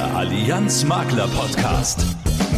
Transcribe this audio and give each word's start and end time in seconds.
Der 0.00 0.16
Allianz 0.16 0.82
Makler 0.82 1.28
Podcast. 1.28 2.06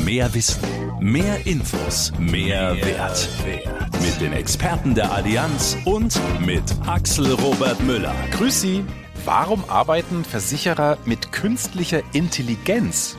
Mehr 0.04 0.33
Wissen, 0.33 0.62
mehr 1.00 1.45
Infos, 1.45 2.12
mehr, 2.17 2.76
Wert. 2.76 3.29
Wert. 3.45 3.92
Mit 4.00 4.21
den 4.21 4.33
Experten 4.33 4.95
der 4.95 5.11
Allianz 5.11 5.76
und 5.84 6.20
mit 6.46 6.62
Axel 6.86 7.32
Robert 7.32 7.82
Müller. 7.82 8.14
Grüß 8.30 8.60
Sie. 8.60 8.84
Warum 9.24 9.64
arbeiten 9.68 10.22
Versicherer 10.22 10.98
mit 11.04 11.32
künstlicher 11.32 12.02
Intelligenz? 12.12 13.16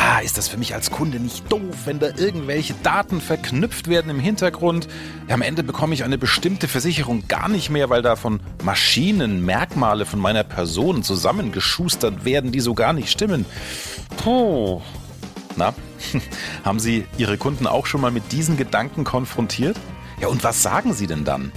Ah, 0.00 0.20
ist 0.20 0.38
das 0.38 0.46
für 0.46 0.58
mich 0.58 0.74
als 0.74 0.92
Kunde 0.92 1.18
nicht 1.18 1.50
doof, 1.50 1.74
wenn 1.84 1.98
da 1.98 2.06
irgendwelche 2.16 2.72
Daten 2.84 3.20
verknüpft 3.20 3.88
werden 3.88 4.12
im 4.12 4.20
Hintergrund? 4.20 4.86
Am 5.28 5.42
Ende 5.42 5.64
bekomme 5.64 5.92
ich 5.92 6.04
eine 6.04 6.18
bestimmte 6.18 6.68
Versicherung 6.68 7.26
gar 7.26 7.48
nicht 7.48 7.68
mehr, 7.68 7.90
weil 7.90 8.00
da 8.00 8.14
von 8.14 8.38
Maschinen 8.62 9.44
Merkmale 9.44 10.06
von 10.06 10.20
meiner 10.20 10.44
Person 10.44 11.02
zusammengeschustert 11.02 12.24
werden, 12.24 12.52
die 12.52 12.60
so 12.60 12.74
gar 12.74 12.92
nicht 12.92 13.10
stimmen. 13.10 13.44
Puh. 14.18 14.80
Na, 15.56 15.74
haben 16.64 16.78
Sie 16.78 17.04
Ihre 17.16 17.36
Kunden 17.36 17.66
auch 17.66 17.86
schon 17.86 18.00
mal 18.00 18.12
mit 18.12 18.30
diesen 18.30 18.56
Gedanken 18.56 19.02
konfrontiert? 19.02 19.76
Ja, 20.20 20.28
und 20.28 20.44
was 20.44 20.62
sagen 20.62 20.94
Sie 20.94 21.08
denn 21.08 21.24
dann? 21.24 21.50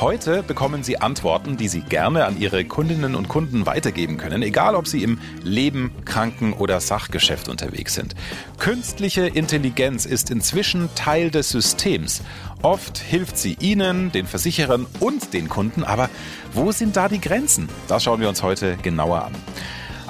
Heute 0.00 0.44
bekommen 0.44 0.84
Sie 0.84 1.00
Antworten, 1.00 1.56
die 1.56 1.66
Sie 1.66 1.80
gerne 1.80 2.24
an 2.26 2.40
Ihre 2.40 2.64
Kundinnen 2.64 3.16
und 3.16 3.26
Kunden 3.26 3.66
weitergeben 3.66 4.16
können, 4.16 4.42
egal 4.42 4.76
ob 4.76 4.86
Sie 4.86 5.02
im 5.02 5.18
Leben, 5.42 5.90
Kranken- 6.04 6.52
oder 6.52 6.78
Sachgeschäft 6.78 7.48
unterwegs 7.48 7.94
sind. 7.94 8.14
Künstliche 8.58 9.26
Intelligenz 9.26 10.06
ist 10.06 10.30
inzwischen 10.30 10.88
Teil 10.94 11.32
des 11.32 11.48
Systems. 11.48 12.22
Oft 12.62 12.98
hilft 12.98 13.38
sie 13.38 13.56
Ihnen, 13.58 14.12
den 14.12 14.28
Versicherern 14.28 14.86
und 15.00 15.34
den 15.34 15.48
Kunden, 15.48 15.82
aber 15.82 16.10
wo 16.52 16.70
sind 16.70 16.96
da 16.96 17.08
die 17.08 17.20
Grenzen? 17.20 17.68
Das 17.88 18.04
schauen 18.04 18.20
wir 18.20 18.28
uns 18.28 18.44
heute 18.44 18.76
genauer 18.76 19.24
an. 19.24 19.32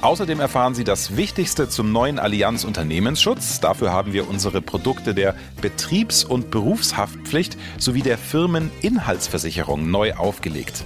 Außerdem 0.01 0.39
erfahren 0.39 0.75
Sie 0.75 0.85
das 0.85 1.17
Wichtigste 1.17 1.69
zum 1.69 1.91
neuen 1.91 2.19
Allianz 2.21 2.65
Unternehmensschutz. 2.65 3.61
Dafür 3.61 3.93
haben 3.93 4.13
wir 4.13 4.29
unsere 4.29 4.63
Produkte 4.63 5.13
der 5.13 5.35
Betriebs- 5.61 6.25
und 6.25 6.51
Berufshaftpflicht 6.51 7.57
sowie 7.79 8.03
der 8.03 8.17
Firmeninhaltsversicherung 8.17 9.91
neu 9.91 10.15
aufgelegt. 10.15 10.85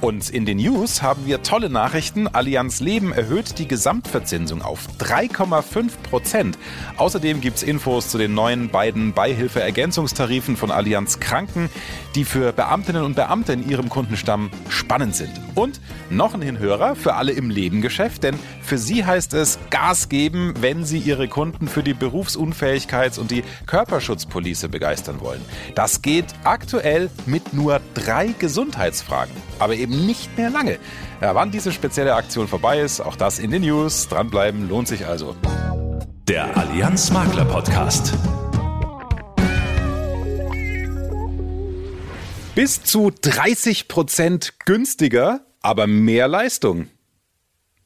Und 0.00 0.30
in 0.30 0.46
den 0.46 0.58
News 0.58 1.02
haben 1.02 1.26
wir 1.26 1.42
tolle 1.42 1.68
Nachrichten. 1.68 2.28
Allianz 2.28 2.78
Leben 2.78 3.12
erhöht 3.12 3.58
die 3.58 3.66
Gesamtverzinsung 3.66 4.62
auf 4.62 4.86
3,5 5.00 5.90
Prozent. 6.08 6.58
Außerdem 6.96 7.40
gibt 7.40 7.56
es 7.56 7.62
Infos 7.64 8.08
zu 8.08 8.16
den 8.16 8.32
neuen 8.32 8.68
beiden 8.68 9.12
Beihilfe-Ergänzungstarifen 9.12 10.56
von 10.56 10.70
Allianz 10.70 11.18
Kranken, 11.18 11.68
die 12.14 12.24
für 12.24 12.52
Beamtinnen 12.52 13.02
und 13.02 13.16
Beamte 13.16 13.52
in 13.52 13.68
ihrem 13.68 13.88
Kundenstamm 13.88 14.50
spannend 14.68 15.16
sind. 15.16 15.32
Und 15.56 15.80
noch 16.10 16.32
ein 16.32 16.42
Hinhörer 16.42 16.94
für 16.94 17.14
alle 17.14 17.32
im 17.32 17.50
Lebengeschäft, 17.50 18.22
denn 18.22 18.38
für 18.62 18.78
sie 18.78 19.04
heißt 19.04 19.34
es 19.34 19.58
Gas 19.70 20.08
geben, 20.08 20.54
wenn 20.60 20.84
sie 20.84 20.98
ihre 20.98 21.26
Kunden 21.26 21.66
für 21.66 21.82
die 21.82 21.94
Berufsunfähigkeits- 21.94 23.18
und 23.18 23.32
die 23.32 23.42
Körperschutzpolice 23.66 24.68
begeistern 24.68 25.20
wollen. 25.20 25.40
Das 25.74 26.02
geht 26.02 26.26
aktuell 26.44 27.10
mit 27.26 27.52
nur 27.52 27.80
drei 27.94 28.28
Gesundheitsfragen. 28.38 29.34
Aber 29.58 29.74
eben 29.74 30.06
nicht 30.06 30.36
mehr 30.36 30.50
lange. 30.50 30.78
Ja, 31.20 31.34
wann 31.34 31.50
diese 31.50 31.72
spezielle 31.72 32.14
Aktion 32.14 32.48
vorbei 32.48 32.80
ist, 32.80 33.00
auch 33.00 33.16
das 33.16 33.38
in 33.38 33.50
den 33.50 33.62
News. 33.62 34.08
Dranbleiben 34.08 34.68
lohnt 34.68 34.88
sich 34.88 35.06
also. 35.06 35.34
Der 36.28 36.56
Allianz 36.56 37.10
Makler 37.10 37.44
Podcast. 37.44 38.12
Bis 42.54 42.82
zu 42.82 43.10
30 43.20 43.88
Prozent 43.88 44.54
günstiger, 44.64 45.40
aber 45.60 45.86
mehr 45.86 46.28
Leistung. 46.28 46.88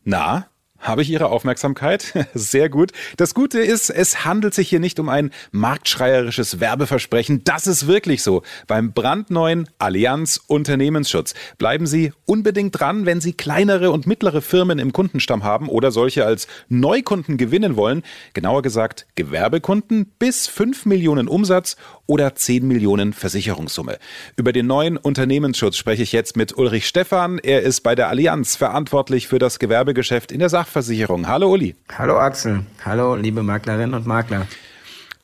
Na, 0.04 0.48
habe 0.82 1.02
ich 1.02 1.10
Ihre 1.10 1.30
Aufmerksamkeit? 1.30 2.12
Sehr 2.34 2.68
gut. 2.68 2.92
Das 3.16 3.34
Gute 3.34 3.60
ist, 3.60 3.88
es 3.88 4.24
handelt 4.24 4.52
sich 4.52 4.68
hier 4.68 4.80
nicht 4.80 4.98
um 4.98 5.08
ein 5.08 5.30
marktschreierisches 5.52 6.60
Werbeversprechen. 6.60 7.44
Das 7.44 7.66
ist 7.66 7.86
wirklich 7.86 8.22
so. 8.22 8.42
Beim 8.66 8.92
brandneuen 8.92 9.68
Allianz 9.78 10.40
Unternehmensschutz. 10.46 11.34
Bleiben 11.56 11.86
Sie 11.86 12.12
unbedingt 12.26 12.78
dran, 12.78 13.06
wenn 13.06 13.20
Sie 13.20 13.32
kleinere 13.32 13.92
und 13.92 14.06
mittlere 14.06 14.42
Firmen 14.42 14.80
im 14.80 14.92
Kundenstamm 14.92 15.44
haben 15.44 15.68
oder 15.68 15.92
solche 15.92 16.26
als 16.26 16.48
Neukunden 16.68 17.36
gewinnen 17.36 17.76
wollen. 17.76 18.02
Genauer 18.34 18.62
gesagt 18.62 19.06
Gewerbekunden 19.14 20.12
bis 20.18 20.48
5 20.48 20.84
Millionen 20.86 21.28
Umsatz 21.28 21.76
oder 22.06 22.34
10 22.34 22.66
Millionen 22.66 23.12
Versicherungssumme. 23.12 23.98
Über 24.36 24.52
den 24.52 24.66
neuen 24.66 24.96
Unternehmensschutz 24.96 25.76
spreche 25.76 26.02
ich 26.02 26.12
jetzt 26.12 26.36
mit 26.36 26.56
Ulrich 26.56 26.88
Stephan. 26.88 27.38
Er 27.38 27.62
ist 27.62 27.82
bei 27.82 27.94
der 27.94 28.08
Allianz 28.08 28.56
verantwortlich 28.56 29.28
für 29.28 29.38
das 29.38 29.58
Gewerbegeschäft 29.58 30.32
in 30.32 30.38
der 30.38 30.48
Sach 30.48 30.62
Sachversicherung. 30.62 31.26
Hallo 31.26 31.50
Uli. 31.52 31.74
Hallo 31.98 32.18
Axel. 32.18 32.64
Hallo 32.84 33.14
liebe 33.16 33.42
Maklerinnen 33.42 33.94
und 33.94 34.06
Makler. 34.06 34.46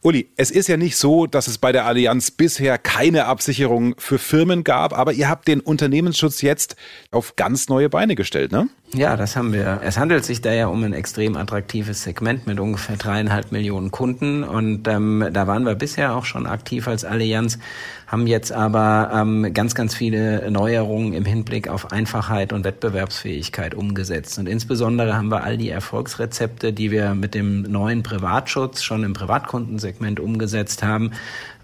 Uli, 0.03 0.29
es 0.37 0.51
ist 0.51 0.69
ja 0.69 0.77
nicht 0.77 0.97
so, 0.97 1.27
dass 1.27 1.49
es 1.49 1.59
bei 1.59 1.73
der 1.73 1.87
Allianz 1.87 2.31
bisher 2.31 2.77
keine 2.79 3.27
Absicherung 3.27 3.95
für 3.99 4.19
Firmen 4.19 4.63
gab, 4.63 4.97
aber 4.97 5.13
ihr 5.13 5.29
habt 5.29 5.49
den 5.49 5.61
Unternehmensschutz 5.61 6.43
jetzt 6.43 6.77
auf 7.11 7.37
ganz 7.37 7.69
neue 7.69 7.89
Beine 7.89 8.15
gestellt, 8.15 8.53
ne? 8.53 8.69
Ja, 8.95 9.17
das 9.17 9.37
haben 9.37 9.53
wir. 9.53 9.81
Es 9.85 9.99
handelt 9.99 10.25
sich 10.25 10.41
da 10.41 10.51
ja 10.51 10.69
um 10.69 10.83
ein 10.83 10.95
extrem 10.95 11.37
attraktives 11.37 12.05
Segment 12.05 12.47
mit 12.47 12.59
ungefähr 12.59 12.97
dreieinhalb 12.97 13.53
Millionen 13.53 13.91
Kunden 13.91 14.43
und 14.43 14.89
ähm, 14.89 15.29
da 15.31 15.47
waren 15.47 15.65
wir 15.65 15.75
bisher 15.75 16.17
auch 16.17 16.25
schon 16.25 16.47
aktiv 16.47 16.89
als 16.89 17.05
Allianz, 17.05 17.59
haben 18.07 18.27
jetzt 18.27 18.51
aber 18.51 19.11
ähm, 19.15 19.53
ganz, 19.53 19.75
ganz 19.75 19.95
viele 19.95 20.51
Neuerungen 20.51 21.13
im 21.13 21.27
Hinblick 21.27 21.69
auf 21.69 21.93
Einfachheit 21.93 22.55
und 22.55 22.65
Wettbewerbsfähigkeit 22.65 23.75
umgesetzt. 23.75 24.39
Und 24.39 24.49
insbesondere 24.49 25.15
haben 25.15 25.31
wir 25.31 25.45
all 25.45 25.59
die 25.59 25.69
Erfolgsrezepte, 25.69 26.73
die 26.73 26.91
wir 26.91 27.15
mit 27.15 27.35
dem 27.35 27.63
neuen 27.63 28.03
Privatschutz 28.03 28.83
schon 28.83 29.05
im 29.05 29.13
Privatkundensegment 29.13 30.19
umgesetzt 30.19 30.83
haben, 30.83 31.13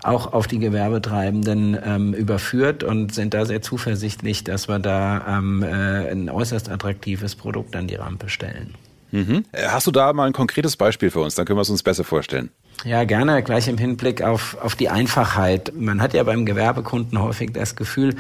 auch 0.04 0.32
auf 0.32 0.47
die 0.47 0.59
Gewerbetreibenden 0.59 1.78
ähm, 1.82 2.15
überführt 2.15 2.84
und 2.84 3.15
sind 3.15 3.34
da 3.34 3.47
sehr 3.47 3.62
zuversichtlich, 3.62 4.44
dass 4.44 4.69
wir 4.69 4.78
da 4.78 5.38
ähm, 5.38 5.62
äh, 5.62 5.66
ein 6.10 6.28
äußerst 6.28 6.70
attraktives 6.70 7.34
Produkt 7.34 7.75
an 7.76 7.87
die 7.87 7.94
Rampe 7.97 8.28
stellen. 8.28 8.75
Mhm. 9.12 9.44
Hast 9.54 9.87
du 9.87 9.92
da 9.92 10.12
mal 10.12 10.26
ein 10.26 10.32
konkretes 10.32 10.76
Beispiel 10.76 11.10
für 11.10 11.20
uns? 11.20 11.37
Dann 11.37 11.47
können 11.47 11.56
wir 11.56 11.62
es 11.62 11.70
uns 11.70 11.82
besser 11.82 12.04
vorstellen. 12.04 12.50
Ja, 12.85 13.05
gerne, 13.05 13.43
gleich 13.43 13.69
im 13.69 13.79
Hinblick 13.79 14.21
auf, 14.21 14.59
auf 14.61 14.75
die 14.75 14.91
Einfachheit. 14.91 15.73
Man 15.75 16.03
hat 16.03 16.12
ja 16.12 16.23
beim 16.23 16.45
Gewerbekunden 16.45 17.21
häufig 17.21 17.53
das 17.53 17.77
Gefühl, 17.77 18.15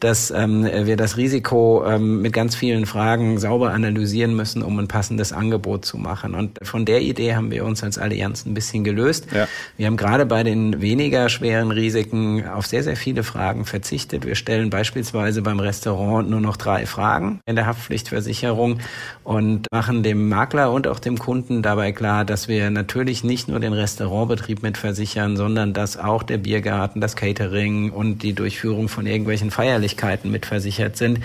dass 0.00 0.30
ähm, 0.30 0.64
wir 0.64 0.96
das 0.96 1.16
Risiko 1.16 1.84
ähm, 1.86 2.22
mit 2.22 2.32
ganz 2.32 2.56
vielen 2.56 2.86
Fragen 2.86 3.38
sauber 3.38 3.72
analysieren 3.72 4.34
müssen, 4.34 4.62
um 4.62 4.78
ein 4.78 4.88
passendes 4.88 5.32
Angebot 5.32 5.84
zu 5.84 5.98
machen. 5.98 6.34
Und 6.34 6.58
von 6.62 6.84
der 6.84 7.02
Idee 7.02 7.34
haben 7.34 7.50
wir 7.50 7.64
uns 7.64 7.84
als 7.84 7.98
Allianz 7.98 8.44
ein 8.44 8.54
bisschen 8.54 8.82
gelöst. 8.82 9.26
Ja. 9.32 9.46
Wir 9.76 9.86
haben 9.86 9.96
gerade 9.96 10.26
bei 10.26 10.42
den 10.42 10.80
weniger 10.80 11.28
schweren 11.28 11.70
Risiken 11.70 12.48
auf 12.48 12.66
sehr, 12.66 12.82
sehr 12.82 12.96
viele 12.96 13.22
Fragen 13.22 13.66
verzichtet. 13.66 14.26
Wir 14.26 14.34
stellen 14.34 14.70
beispielsweise 14.70 15.42
beim 15.42 15.60
Restaurant 15.60 16.28
nur 16.28 16.40
noch 16.40 16.56
drei 16.56 16.86
Fragen 16.86 17.40
in 17.46 17.54
der 17.54 17.66
Haftpflichtversicherung 17.66 18.78
und 19.22 19.66
machen 19.72 20.02
dem 20.02 20.28
Makler 20.28 20.72
und 20.72 20.88
auch 20.88 20.98
dem 20.98 21.18
Kunden 21.18 21.62
dabei 21.62 21.92
klar, 21.92 22.24
dass 22.24 22.48
wir 22.48 22.70
natürlich 22.70 23.22
nicht 23.22 23.48
nur 23.48 23.60
den 23.60 23.72
Restaurant 23.72 23.97
Restaurantbetrieb 23.98 24.62
mit 24.62 24.78
versichern, 24.78 25.36
sondern 25.36 25.72
dass 25.72 25.96
auch 25.96 26.22
der 26.22 26.38
Biergarten, 26.38 27.00
das 27.00 27.16
Catering 27.16 27.90
und 27.90 28.22
die 28.22 28.32
Durchführung 28.32 28.88
von 28.88 29.06
irgendwelchen 29.06 29.50
Feierlichkeiten 29.50 30.30
mit 30.30 30.46
versichert 30.46 30.96
sind. 30.96 31.18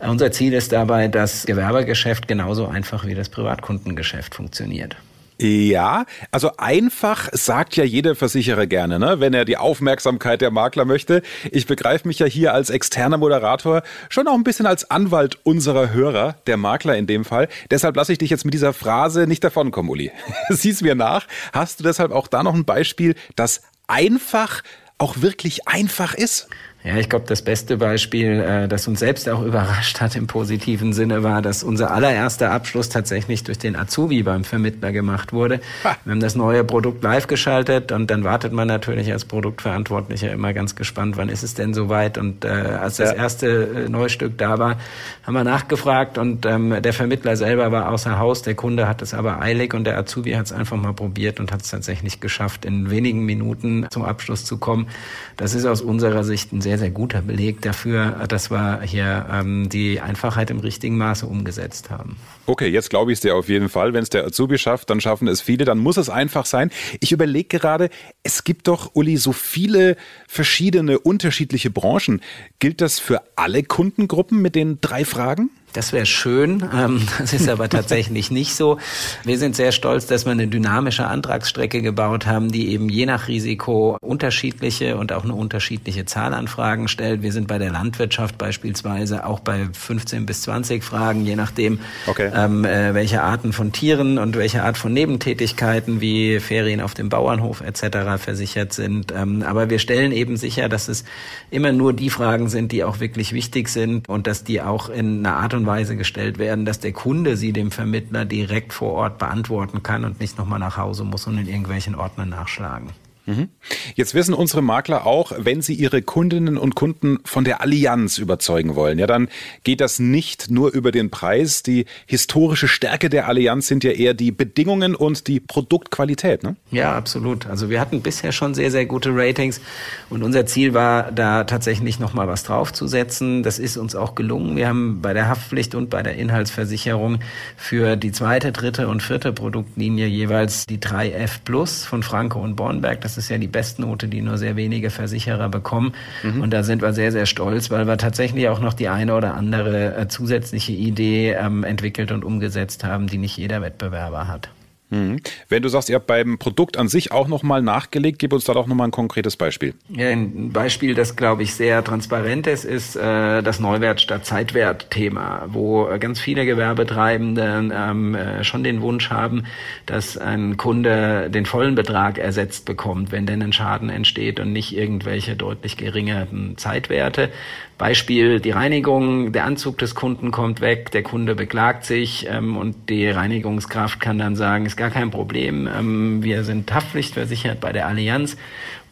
Unser 0.00 0.30
Ziel 0.30 0.52
ist 0.52 0.72
dabei, 0.72 1.08
dass 1.08 1.46
Gewerbegeschäft 1.46 2.28
genauso 2.28 2.66
einfach 2.66 3.06
wie 3.06 3.14
das 3.14 3.30
Privatkundengeschäft 3.30 4.34
funktioniert. 4.34 4.96
Ja, 5.42 6.04
also 6.32 6.50
einfach 6.58 7.30
sagt 7.32 7.74
ja 7.74 7.82
jeder 7.82 8.14
Versicherer 8.14 8.66
gerne, 8.66 8.98
ne? 8.98 9.20
wenn 9.20 9.32
er 9.32 9.46
die 9.46 9.56
Aufmerksamkeit 9.56 10.42
der 10.42 10.50
Makler 10.50 10.84
möchte. 10.84 11.22
Ich 11.50 11.66
begreife 11.66 12.06
mich 12.06 12.18
ja 12.18 12.26
hier 12.26 12.52
als 12.52 12.68
externer 12.68 13.16
Moderator 13.16 13.82
schon 14.10 14.28
auch 14.28 14.34
ein 14.34 14.44
bisschen 14.44 14.66
als 14.66 14.90
Anwalt 14.90 15.38
unserer 15.42 15.94
Hörer, 15.94 16.36
der 16.46 16.58
Makler 16.58 16.98
in 16.98 17.06
dem 17.06 17.24
Fall. 17.24 17.48
Deshalb 17.70 17.96
lasse 17.96 18.12
ich 18.12 18.18
dich 18.18 18.28
jetzt 18.28 18.44
mit 18.44 18.52
dieser 18.52 18.74
Phrase 18.74 19.26
nicht 19.26 19.42
davonkommen, 19.42 19.90
Uli. 19.90 20.12
Sieh's 20.50 20.82
mir 20.82 20.94
nach. 20.94 21.26
Hast 21.54 21.80
du 21.80 21.84
deshalb 21.84 22.12
auch 22.12 22.28
da 22.28 22.42
noch 22.42 22.54
ein 22.54 22.66
Beispiel, 22.66 23.14
das 23.34 23.62
einfach 23.86 24.62
auch 24.98 25.22
wirklich 25.22 25.66
einfach 25.66 26.12
ist? 26.12 26.48
Ja, 26.82 26.96
ich 26.96 27.10
glaube, 27.10 27.26
das 27.28 27.42
beste 27.42 27.76
Beispiel, 27.76 28.40
äh, 28.40 28.66
das 28.66 28.88
uns 28.88 29.00
selbst 29.00 29.28
auch 29.28 29.42
überrascht 29.44 30.00
hat 30.00 30.16
im 30.16 30.26
positiven 30.26 30.94
Sinne, 30.94 31.22
war, 31.22 31.42
dass 31.42 31.62
unser 31.62 31.90
allererster 31.90 32.50
Abschluss 32.50 32.88
tatsächlich 32.88 33.44
durch 33.44 33.58
den 33.58 33.76
Azubi 33.76 34.22
beim 34.22 34.44
Vermittler 34.44 34.90
gemacht 34.90 35.34
wurde. 35.34 35.60
Ha. 35.84 35.96
Wir 36.04 36.12
haben 36.12 36.20
das 36.20 36.36
neue 36.36 36.64
Produkt 36.64 37.02
live 37.02 37.26
geschaltet 37.26 37.92
und 37.92 38.10
dann 38.10 38.24
wartet 38.24 38.52
man 38.52 38.66
natürlich 38.66 39.12
als 39.12 39.26
Produktverantwortlicher 39.26 40.32
immer 40.32 40.54
ganz 40.54 40.74
gespannt, 40.74 41.18
wann 41.18 41.28
ist 41.28 41.42
es 41.42 41.52
denn 41.52 41.74
soweit? 41.74 42.16
Und 42.16 42.46
äh, 42.46 42.48
als 42.48 42.96
das 42.96 43.10
ja. 43.10 43.16
erste 43.16 43.84
äh, 43.86 43.88
Neustück 43.90 44.38
da 44.38 44.58
war, 44.58 44.76
haben 45.24 45.34
wir 45.34 45.44
nachgefragt 45.44 46.16
und 46.16 46.46
ähm, 46.46 46.80
der 46.80 46.92
Vermittler 46.94 47.36
selber 47.36 47.72
war 47.72 47.90
außer 47.90 48.18
Haus, 48.18 48.40
der 48.40 48.54
Kunde 48.54 48.88
hat 48.88 49.02
es 49.02 49.12
aber 49.12 49.42
eilig 49.42 49.74
und 49.74 49.84
der 49.84 49.98
Azubi 49.98 50.32
hat 50.32 50.46
es 50.46 50.52
einfach 50.52 50.78
mal 50.78 50.94
probiert 50.94 51.40
und 51.40 51.52
hat 51.52 51.60
es 51.60 51.70
tatsächlich 51.70 52.20
geschafft, 52.20 52.64
in 52.64 52.90
wenigen 52.90 53.26
Minuten 53.26 53.86
zum 53.90 54.02
Abschluss 54.02 54.46
zu 54.46 54.56
kommen. 54.56 54.88
Das 55.36 55.54
ist 55.54 55.66
aus 55.66 55.82
unserer 55.82 56.24
Sicht 56.24 56.52
ein 56.52 56.62
sehr 56.62 56.69
sehr, 56.70 56.78
sehr 56.78 56.90
guter 56.90 57.20
Beleg 57.20 57.62
dafür, 57.62 58.26
dass 58.28 58.48
wir 58.52 58.82
hier 58.82 59.26
ähm, 59.28 59.68
die 59.68 60.00
Einfachheit 60.00 60.52
im 60.52 60.60
richtigen 60.60 60.96
Maße 60.96 61.26
umgesetzt 61.26 61.90
haben. 61.90 62.16
Okay, 62.46 62.68
jetzt 62.68 62.90
glaube 62.90 63.10
ich 63.10 63.16
es 63.16 63.22
dir 63.22 63.34
auf 63.34 63.48
jeden 63.48 63.68
Fall. 63.68 63.92
Wenn 63.92 64.04
es 64.04 64.10
der 64.10 64.24
Azubi 64.24 64.56
schafft, 64.56 64.88
dann 64.88 65.00
schaffen 65.00 65.26
es 65.26 65.40
viele, 65.40 65.64
dann 65.64 65.78
muss 65.78 65.96
es 65.96 66.08
einfach 66.08 66.46
sein. 66.46 66.70
Ich 67.00 67.10
überlege 67.10 67.58
gerade, 67.58 67.90
es 68.22 68.44
gibt 68.44 68.68
doch, 68.68 68.92
Uli, 68.94 69.16
so 69.16 69.32
viele 69.32 69.96
verschiedene, 70.28 71.00
unterschiedliche 71.00 71.70
Branchen. 71.70 72.20
Gilt 72.60 72.80
das 72.80 73.00
für 73.00 73.20
alle 73.34 73.64
Kundengruppen 73.64 74.40
mit 74.40 74.54
den 74.54 74.80
drei 74.80 75.04
Fragen? 75.04 75.50
Das 75.72 75.92
wäre 75.92 76.06
schön, 76.06 76.64
ähm, 76.74 77.06
das 77.18 77.32
ist 77.32 77.48
aber 77.48 77.68
tatsächlich 77.68 78.30
nicht 78.30 78.54
so. 78.54 78.78
Wir 79.24 79.38
sind 79.38 79.54
sehr 79.54 79.72
stolz, 79.72 80.06
dass 80.06 80.24
wir 80.24 80.32
eine 80.32 80.48
dynamische 80.48 81.06
Antragsstrecke 81.06 81.80
gebaut 81.82 82.26
haben, 82.26 82.50
die 82.50 82.70
eben 82.70 82.88
je 82.88 83.06
nach 83.06 83.28
Risiko 83.28 83.96
unterschiedliche 84.00 84.96
und 84.96 85.12
auch 85.12 85.24
eine 85.24 85.34
unterschiedliche 85.34 86.04
Zahl 86.06 86.34
an 86.34 86.48
Fragen 86.48 86.88
stellt. 86.88 87.22
Wir 87.22 87.32
sind 87.32 87.46
bei 87.46 87.58
der 87.58 87.70
Landwirtschaft 87.70 88.36
beispielsweise 88.38 89.24
auch 89.26 89.40
bei 89.40 89.68
15 89.72 90.26
bis 90.26 90.42
20 90.42 90.82
Fragen, 90.82 91.24
je 91.24 91.36
nachdem, 91.36 91.78
okay. 92.06 92.30
ähm, 92.34 92.64
äh, 92.64 92.94
welche 92.94 93.22
Arten 93.22 93.52
von 93.52 93.72
Tieren 93.72 94.18
und 94.18 94.36
welche 94.36 94.64
Art 94.64 94.76
von 94.76 94.92
Nebentätigkeiten 94.92 96.00
wie 96.00 96.40
Ferien 96.40 96.80
auf 96.80 96.94
dem 96.94 97.08
Bauernhof 97.08 97.60
etc. 97.60 98.18
versichert 98.18 98.72
sind. 98.72 99.12
Ähm, 99.12 99.42
aber 99.42 99.70
wir 99.70 99.78
stellen 99.78 100.10
eben 100.12 100.36
sicher, 100.36 100.68
dass 100.68 100.88
es 100.88 101.04
immer 101.50 101.72
nur 101.72 101.92
die 101.92 102.10
Fragen 102.10 102.48
sind, 102.48 102.72
die 102.72 102.82
auch 102.82 102.98
wirklich 102.98 103.32
wichtig 103.32 103.68
sind 103.68 104.08
und 104.08 104.26
dass 104.26 104.42
die 104.42 104.60
auch 104.60 104.88
in 104.88 105.24
einer 105.24 105.36
Art 105.36 105.54
und 105.54 105.59
und 105.60 105.66
Weise 105.66 105.96
gestellt 105.96 106.38
werden, 106.38 106.64
dass 106.64 106.80
der 106.80 106.92
Kunde 106.92 107.36
sie 107.36 107.52
dem 107.52 107.70
Vermittler 107.70 108.24
direkt 108.24 108.72
vor 108.72 108.92
Ort 108.92 109.18
beantworten 109.18 109.82
kann 109.82 110.04
und 110.04 110.20
nicht 110.20 110.38
nochmal 110.38 110.58
nach 110.58 110.76
Hause 110.76 111.04
muss 111.04 111.26
und 111.26 111.38
in 111.38 111.46
irgendwelchen 111.46 111.94
Ordnern 111.94 112.30
nachschlagen. 112.30 112.90
Mhm. 113.30 113.48
Jetzt 113.94 114.14
wissen 114.14 114.34
unsere 114.34 114.62
Makler 114.62 115.06
auch, 115.06 115.32
wenn 115.38 115.62
sie 115.62 115.74
ihre 115.74 116.02
Kundinnen 116.02 116.58
und 116.58 116.74
Kunden 116.74 117.18
von 117.24 117.44
der 117.44 117.60
Allianz 117.60 118.18
überzeugen 118.18 118.74
wollen, 118.74 118.98
ja, 118.98 119.06
dann 119.06 119.28
geht 119.64 119.80
das 119.80 119.98
nicht 119.98 120.50
nur 120.50 120.72
über 120.72 120.90
den 120.90 121.10
Preis. 121.10 121.62
Die 121.62 121.86
historische 122.06 122.68
Stärke 122.68 123.08
der 123.08 123.28
Allianz 123.28 123.68
sind 123.68 123.84
ja 123.84 123.92
eher 123.92 124.14
die 124.14 124.32
Bedingungen 124.32 124.94
und 124.94 125.28
die 125.28 125.40
Produktqualität, 125.40 126.42
ne? 126.42 126.56
Ja, 126.70 126.94
absolut. 126.94 127.46
Also 127.46 127.70
wir 127.70 127.80
hatten 127.80 128.00
bisher 128.00 128.32
schon 128.32 128.54
sehr, 128.54 128.70
sehr 128.70 128.86
gute 128.86 129.10
Ratings 129.12 129.60
und 130.08 130.22
unser 130.22 130.46
Ziel 130.46 130.74
war, 130.74 131.12
da 131.12 131.44
tatsächlich 131.44 131.98
nochmal 131.98 132.26
was 132.28 132.42
draufzusetzen. 132.42 133.42
Das 133.42 133.58
ist 133.58 133.76
uns 133.76 133.94
auch 133.94 134.14
gelungen. 134.14 134.56
Wir 134.56 134.68
haben 134.68 135.00
bei 135.02 135.12
der 135.12 135.28
Haftpflicht 135.28 135.74
und 135.74 135.90
bei 135.90 136.02
der 136.02 136.16
Inhaltsversicherung 136.16 137.18
für 137.56 137.96
die 137.96 138.12
zweite, 138.12 138.52
dritte 138.52 138.88
und 138.88 139.02
vierte 139.02 139.32
Produktlinie 139.32 140.06
jeweils 140.06 140.66
die 140.66 140.78
3F 140.78 141.40
Plus 141.44 141.84
von 141.84 142.02
Franco 142.02 142.40
und 142.40 142.56
Bornberg. 142.56 143.00
Das 143.00 143.18
ist 143.18 143.19
ja 143.28 143.38
die 143.38 143.48
Bestnote, 143.48 144.08
die 144.08 144.22
nur 144.22 144.38
sehr 144.38 144.56
wenige 144.56 144.90
Versicherer 144.90 145.48
bekommen. 145.48 145.92
Mhm. 146.22 146.40
Und 146.40 146.50
da 146.50 146.62
sind 146.62 146.82
wir 146.82 146.92
sehr, 146.92 147.12
sehr 147.12 147.26
stolz, 147.26 147.70
weil 147.70 147.86
wir 147.86 147.98
tatsächlich 147.98 148.48
auch 148.48 148.60
noch 148.60 148.74
die 148.74 148.88
eine 148.88 149.14
oder 149.14 149.34
andere 149.34 149.96
äh, 149.96 150.08
zusätzliche 150.08 150.72
Idee 150.72 151.32
ähm, 151.32 151.64
entwickelt 151.64 152.12
und 152.12 152.24
umgesetzt 152.24 152.84
haben, 152.84 153.06
die 153.06 153.18
nicht 153.18 153.36
jeder 153.36 153.62
Wettbewerber 153.62 154.28
hat. 154.28 154.50
Mhm. 154.90 155.20
Wenn 155.48 155.62
du 155.62 155.68
sagst, 155.68 155.88
ihr 155.88 155.96
habt 155.96 156.06
beim 156.06 156.38
Produkt 156.38 156.76
an 156.76 156.88
sich 156.88 157.12
auch 157.12 157.28
nochmal 157.28 157.62
nachgelegt, 157.62 158.18
gib 158.18 158.32
uns 158.32 158.44
da 158.44 158.54
doch 158.54 158.66
nochmal 158.66 158.88
ein 158.88 158.92
konkretes 158.92 159.36
Beispiel. 159.36 159.74
Ja, 159.88 160.08
ein 160.08 160.52
Beispiel, 160.52 160.94
das 160.94 161.16
glaube 161.16 161.44
ich 161.44 161.54
sehr 161.54 161.82
transparent 161.84 162.46
ist, 162.46 162.64
ist 162.64 162.96
äh, 162.96 163.42
das 163.42 163.60
Neuwert 163.60 164.00
statt 164.00 164.26
Zeitwert-Thema, 164.26 165.46
wo 165.48 165.88
äh, 165.88 165.98
ganz 165.98 166.20
viele 166.20 166.44
Gewerbetreibende 166.44 167.70
ähm, 167.72 168.14
äh, 168.14 168.44
schon 168.44 168.64
den 168.64 168.82
Wunsch 168.82 169.10
haben, 169.10 169.44
dass 169.86 170.16
ein 170.18 170.56
Kunde 170.56 171.30
den 171.30 171.46
vollen 171.46 171.76
Betrag 171.76 172.18
ersetzt 172.18 172.64
bekommt, 172.64 173.12
wenn 173.12 173.26
denn 173.26 173.42
ein 173.42 173.52
Schaden 173.52 173.90
entsteht 173.90 174.40
und 174.40 174.52
nicht 174.52 174.76
irgendwelche 174.76 175.36
deutlich 175.36 175.76
geringeren 175.76 176.56
Zeitwerte. 176.56 177.30
Beispiel 177.80 178.40
die 178.40 178.50
Reinigung, 178.50 179.32
der 179.32 179.46
Anzug 179.46 179.78
des 179.78 179.94
Kunden 179.94 180.32
kommt 180.32 180.60
weg, 180.60 180.90
der 180.90 181.02
Kunde 181.02 181.34
beklagt 181.34 181.86
sich 181.86 182.26
ähm, 182.28 182.58
und 182.58 182.90
die 182.90 183.08
Reinigungskraft 183.08 184.00
kann 184.00 184.18
dann 184.18 184.36
sagen, 184.36 184.66
ist 184.66 184.76
gar 184.76 184.90
kein 184.90 185.10
Problem, 185.10 185.66
ähm, 185.66 186.22
wir 186.22 186.44
sind 186.44 186.70
haftpflichtversichert 186.74 187.58
bei 187.58 187.72
der 187.72 187.86
Allianz 187.86 188.36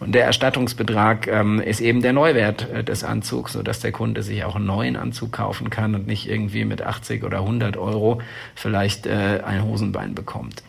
und 0.01 0.15
der 0.15 0.25
Erstattungsbetrag 0.25 1.27
ähm, 1.27 1.61
ist 1.61 1.83
eben 1.83 2.01
der 2.01 2.15
Neuwert 2.15 2.67
äh, 2.71 2.83
des 2.83 3.05
Anzugs, 3.05 3.53
sodass 3.53 3.81
der 3.81 3.93
Kunde 3.93 4.23
sich 4.23 4.43
auch 4.45 4.57
einen 4.57 4.65
neuen 4.65 4.97
Anzug 4.97 5.33
kaufen 5.33 5.69
kann 5.69 5.95
und 5.95 6.07
nicht 6.07 6.27
irgendwie 6.27 6.65
mit 6.65 6.81
80 6.81 7.25
oder 7.25 7.41
100 7.41 7.77
Euro 7.77 8.23
vielleicht 8.55 9.07
äh, 9.07 9.43
ein 9.45 9.65
Hosenbein 9.65 10.15
bekommt. 10.15 10.63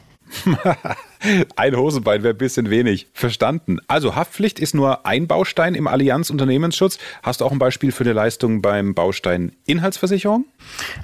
ein 1.56 1.76
Hosenbein 1.76 2.24
wäre 2.24 2.34
ein 2.34 2.38
bisschen 2.38 2.70
wenig. 2.70 3.08
Verstanden. 3.14 3.80
Also 3.88 4.16
Haftpflicht 4.16 4.60
ist 4.60 4.74
nur 4.74 5.06
ein 5.06 5.28
Baustein 5.28 5.76
im 5.76 5.88
Allianz 5.88 6.30
Unternehmensschutz. 6.30 6.98
Hast 7.24 7.42
du 7.42 7.46
auch 7.46 7.52
ein 7.52 7.60
Beispiel 7.60 7.92
für 7.92 8.04
eine 8.04 8.14
Leistung 8.14 8.62
beim 8.62 8.94
Baustein 8.94 9.52
Inhaltsversicherung? 9.66 10.46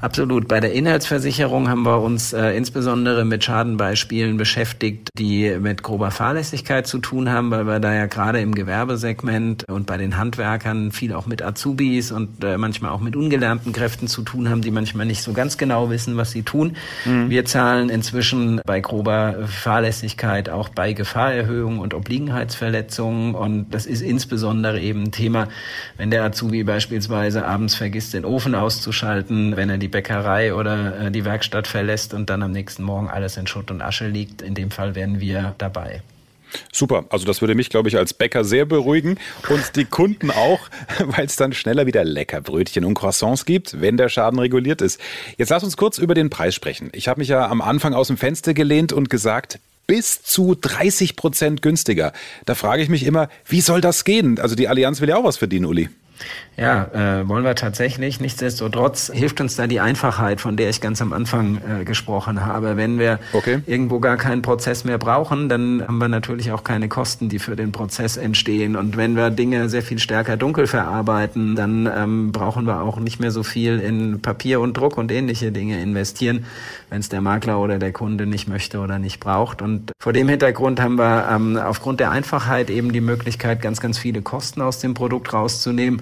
Absolut. 0.01 0.47
Bei 0.47 0.59
der 0.59 0.73
Inhaltsversicherung 0.73 1.69
haben 1.69 1.83
wir 1.83 2.01
uns 2.01 2.31
äh, 2.33 2.51
insbesondere 2.51 3.25
mit 3.25 3.43
Schadenbeispielen 3.43 4.37
beschäftigt, 4.37 5.09
die 5.17 5.57
mit 5.59 5.83
grober 5.83 6.11
Fahrlässigkeit 6.11 6.87
zu 6.87 6.99
tun 6.99 7.29
haben, 7.29 7.51
weil 7.51 7.67
wir 7.67 7.79
da 7.79 7.93
ja 7.93 8.05
gerade 8.05 8.39
im 8.39 8.55
Gewerbesegment 8.55 9.65
und 9.69 9.85
bei 9.85 9.97
den 9.97 10.17
Handwerkern 10.17 10.91
viel 10.91 11.13
auch 11.13 11.25
mit 11.25 11.41
Azubis 11.41 12.11
und 12.11 12.43
äh, 12.43 12.57
manchmal 12.57 12.91
auch 12.91 13.01
mit 13.01 13.15
ungelernten 13.15 13.73
Kräften 13.73 14.07
zu 14.07 14.21
tun 14.21 14.49
haben, 14.49 14.61
die 14.61 14.71
manchmal 14.71 15.05
nicht 15.05 15.23
so 15.23 15.33
ganz 15.33 15.57
genau 15.57 15.89
wissen, 15.89 16.15
was 16.15 16.31
sie 16.31 16.43
tun. 16.43 16.77
Mhm. 17.03 17.29
Wir 17.29 17.45
zahlen 17.45 17.89
inzwischen 17.89 18.61
bei 18.65 18.79
grober 18.79 19.47
Fahrlässigkeit 19.47 20.04
auch 20.49 20.69
bei 20.69 20.93
Gefahrerhöhung 20.93 21.79
und 21.79 21.93
Obliegenheitsverletzungen 21.93 23.35
und 23.35 23.69
das 23.71 23.85
ist 23.85 24.01
insbesondere 24.01 24.79
eben 24.79 25.03
ein 25.03 25.11
Thema, 25.11 25.47
wenn 25.97 26.11
der 26.11 26.23
Azubi 26.23 26.63
beispielsweise 26.63 27.45
abends 27.45 27.75
vergisst, 27.75 28.13
den 28.13 28.25
Ofen 28.25 28.55
auszuschalten, 28.55 29.55
wenn 29.55 29.69
er 29.69 29.77
die 29.77 29.87
Bäckerei 29.87 30.53
oder 30.53 31.07
äh, 31.07 31.11
die 31.11 31.25
Werkstatt 31.25 31.67
verlässt 31.67 32.13
und 32.13 32.29
dann 32.29 32.43
am 32.43 32.51
nächsten 32.51 32.83
Morgen 32.83 33.09
alles 33.09 33.37
in 33.37 33.47
Schutt 33.47 33.71
und 33.71 33.81
Asche 33.81 34.07
liegt. 34.07 34.41
In 34.41 34.53
dem 34.55 34.71
Fall 34.71 34.95
wären 34.95 35.19
wir 35.19 35.55
dabei. 35.57 36.01
Super, 36.71 37.05
also 37.09 37.25
das 37.25 37.41
würde 37.41 37.55
mich, 37.55 37.69
glaube 37.69 37.89
ich, 37.89 37.97
als 37.97 38.13
Bäcker 38.13 38.43
sehr 38.43 38.65
beruhigen 38.65 39.17
und 39.49 39.75
die 39.75 39.85
Kunden 39.85 40.31
auch, 40.31 40.59
weil 41.05 41.25
es 41.25 41.35
dann 41.35 41.53
schneller 41.53 41.85
wieder 41.85 42.03
lecker 42.03 42.41
Brötchen 42.41 42.85
und 42.85 42.93
Croissants 42.93 43.45
gibt, 43.45 43.81
wenn 43.81 43.97
der 43.97 44.09
Schaden 44.09 44.39
reguliert 44.39 44.81
ist. 44.81 44.99
Jetzt 45.37 45.49
lass 45.49 45.63
uns 45.63 45.77
kurz 45.77 45.97
über 45.97 46.13
den 46.13 46.29
Preis 46.29 46.55
sprechen. 46.55 46.89
Ich 46.93 47.07
habe 47.07 47.19
mich 47.19 47.29
ja 47.29 47.47
am 47.49 47.61
Anfang 47.61 47.93
aus 47.93 48.07
dem 48.07 48.17
Fenster 48.17 48.53
gelehnt 48.53 48.93
und 48.93 49.09
gesagt, 49.09 49.59
bis 49.87 50.23
zu 50.23 50.55
30 50.55 51.15
Prozent 51.15 51.61
günstiger. 51.61 52.13
Da 52.45 52.55
frage 52.55 52.81
ich 52.83 52.89
mich 52.89 53.05
immer, 53.05 53.29
wie 53.45 53.61
soll 53.61 53.81
das 53.81 54.03
gehen? 54.03 54.39
Also 54.39 54.55
die 54.55 54.67
Allianz 54.67 55.01
will 55.01 55.09
ja 55.09 55.17
auch 55.17 55.23
was 55.23 55.37
verdienen, 55.37 55.65
Uli. 55.65 55.89
Ja, 56.57 56.85
äh, 56.93 57.27
wollen 57.27 57.43
wir 57.43 57.55
tatsächlich. 57.55 58.21
Nichtsdestotrotz 58.21 59.11
hilft 59.13 59.41
uns 59.41 59.57
da 59.57 59.67
die 59.67 59.81
Einfachheit, 59.81 60.39
von 60.39 60.55
der 60.55 60.69
ich 60.69 60.79
ganz 60.79 61.01
am 61.01 61.11
Anfang 61.11 61.57
äh, 61.57 61.83
gesprochen 61.83 62.45
habe. 62.45 62.77
Wenn 62.77 62.97
wir 62.97 63.19
okay. 63.33 63.59
irgendwo 63.65 63.99
gar 63.99 64.15
keinen 64.15 64.41
Prozess 64.41 64.85
mehr 64.85 64.97
brauchen, 64.97 65.49
dann 65.49 65.83
haben 65.85 65.97
wir 65.97 66.07
natürlich 66.07 66.53
auch 66.53 66.63
keine 66.63 66.87
Kosten, 66.87 67.27
die 67.27 67.39
für 67.39 67.57
den 67.57 67.73
Prozess 67.73 68.15
entstehen. 68.15 68.77
Und 68.77 68.95
wenn 68.95 69.17
wir 69.17 69.31
Dinge 69.31 69.67
sehr 69.67 69.81
viel 69.81 69.99
stärker 69.99 70.37
dunkel 70.37 70.65
verarbeiten, 70.65 71.57
dann 71.57 71.89
ähm, 71.93 72.31
brauchen 72.31 72.65
wir 72.65 72.81
auch 72.81 72.99
nicht 72.99 73.19
mehr 73.19 73.31
so 73.31 73.43
viel 73.43 73.79
in 73.79 74.21
Papier 74.21 74.61
und 74.61 74.77
Druck 74.77 74.97
und 74.97 75.11
ähnliche 75.11 75.51
Dinge 75.51 75.81
investieren, 75.81 76.45
wenn 76.89 77.01
es 77.01 77.09
der 77.09 77.19
Makler 77.19 77.59
oder 77.59 77.79
der 77.79 77.91
Kunde 77.91 78.27
nicht 78.27 78.47
möchte 78.47 78.79
oder 78.79 78.97
nicht 78.97 79.19
braucht. 79.19 79.61
Und 79.61 79.91
vor 79.99 80.13
dem 80.13 80.29
Hintergrund 80.29 80.79
haben 80.79 80.97
wir 80.97 81.27
ähm, 81.29 81.57
aufgrund 81.57 81.99
der 81.99 82.11
Einfachheit 82.11 82.69
eben 82.69 82.93
die 82.93 83.01
Möglichkeit, 83.01 83.61
ganz, 83.61 83.81
ganz 83.81 83.97
viele 83.97 84.21
Kosten 84.21 84.61
aus 84.61 84.79
dem 84.79 84.93
Produkt 84.93 85.33
rauszunehmen 85.33 86.01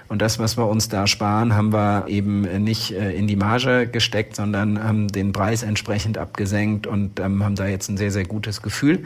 und 0.11 0.21
das, 0.21 0.39
was 0.39 0.57
wir 0.57 0.67
uns 0.67 0.89
da 0.89 1.07
sparen, 1.07 1.55
haben 1.55 1.71
wir 1.71 2.03
eben 2.09 2.41
nicht 2.65 2.91
äh, 2.91 3.13
in 3.13 3.27
die 3.27 3.37
Marge 3.37 3.87
gesteckt, 3.87 4.35
sondern 4.35 4.83
haben 4.83 5.07
den 5.07 5.31
Preis 5.31 5.63
entsprechend 5.63 6.17
abgesenkt 6.17 6.85
und 6.85 7.21
ähm, 7.21 7.45
haben 7.45 7.55
da 7.55 7.65
jetzt 7.65 7.87
ein 7.87 7.95
sehr, 7.95 8.11
sehr 8.11 8.25
gutes 8.25 8.61
Gefühl. 8.61 9.05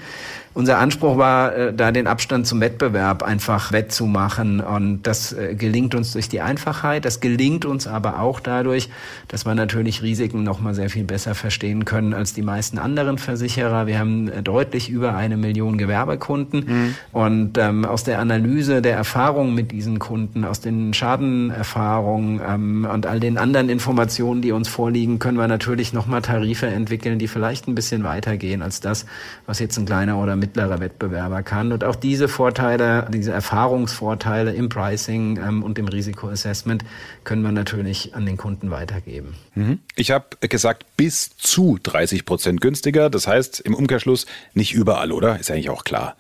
Unser 0.56 0.80
Anspruch 0.80 1.18
war, 1.18 1.54
äh, 1.54 1.74
da 1.74 1.92
den 1.92 2.08
Abstand 2.08 2.48
zum 2.48 2.62
Wettbewerb 2.62 3.22
einfach 3.22 3.72
wettzumachen. 3.72 4.62
Und 4.62 5.04
das 5.04 5.34
äh, 5.34 5.54
gelingt 5.54 5.94
uns 5.94 6.14
durch 6.14 6.28
die 6.28 6.42
Einfachheit. 6.42 7.06
Das 7.06 7.20
gelingt 7.20 7.66
uns 7.66 7.86
aber 7.86 8.22
auch 8.22 8.40
dadurch, 8.40 8.90
dass 9.28 9.46
wir 9.46 9.54
natürlich 9.54 10.02
Risiken 10.02 10.44
noch 10.44 10.60
mal 10.60 10.74
sehr 10.74 10.90
viel 10.90 11.04
besser 11.04 11.36
verstehen 11.36 11.86
können 11.86 12.16
als 12.16 12.34
die 12.34 12.42
meisten 12.42 12.80
anderen 12.80 13.20
Versicherer. 13.20 13.86
Wir 13.86 14.00
haben 14.00 14.32
deutlich 14.44 14.90
über 14.90 15.16
eine 15.16 15.38
Million 15.38 15.78
Gewerbekunden. 15.78 16.64
Mhm. 16.66 16.96
Und 17.12 17.58
ähm, 17.60 17.86
aus 17.86 18.06
der 18.06 18.18
Analyse 18.18 18.82
der 18.82 18.96
Erfahrungen 18.96 19.54
mit 19.54 19.72
diesen 19.72 20.00
Kunden, 20.00 20.46
aus 20.46 20.62
den 20.62 20.95
Schadenerfahrungen 20.96 22.42
ähm, 22.46 22.88
und 22.92 23.06
all 23.06 23.20
den 23.20 23.38
anderen 23.38 23.70
Informationen, 23.70 24.42
die 24.42 24.52
uns 24.52 24.68
vorliegen, 24.68 25.20
können 25.20 25.38
wir 25.38 25.48
natürlich 25.48 25.94
noch 25.94 26.08
mal 26.08 26.22
Tarife 26.22 26.66
entwickeln, 26.66 27.20
die 27.20 27.28
vielleicht 27.28 27.68
ein 27.68 27.76
bisschen 27.76 28.04
weitergehen 28.04 28.62
als 28.62 28.80
das, 28.80 29.06
was 29.46 29.60
jetzt 29.60 29.78
ein 29.78 29.86
kleiner 29.86 30.18
oder 30.18 30.36
mittlerer 30.36 30.80
Wettbewerber 30.80 31.44
kann. 31.44 31.72
Und 31.72 31.84
auch 31.84 31.96
diese 31.96 32.28
Vorteile, 32.28 33.08
diese 33.14 33.32
Erfahrungsvorteile 33.32 34.54
im 34.54 34.70
Pricing 34.70 35.38
ähm, 35.38 35.64
und 35.64 35.78
im 35.78 35.88
Risikoassessment 35.88 36.84
können 37.24 37.44
wir 37.44 37.52
natürlich 37.52 38.16
an 38.16 38.26
den 38.26 38.38
Kunden 38.38 38.72
weitergeben. 38.72 39.36
Mhm. 39.54 39.80
Ich 39.96 40.12
habe 40.12 40.26
gesagt, 40.42 40.86
bis 40.98 41.38
zu 41.38 41.78
30 41.84 42.26
Prozent 42.26 42.62
günstiger. 42.62 43.10
Das 43.10 43.28
heißt 43.28 43.60
im 43.60 43.76
Umkehrschluss 43.76 44.26
nicht 44.54 44.74
überall, 44.74 45.12
oder? 45.12 45.40
Ist 45.40 45.52
eigentlich 45.52 45.70
auch 45.70 45.84
klar. 45.84 46.16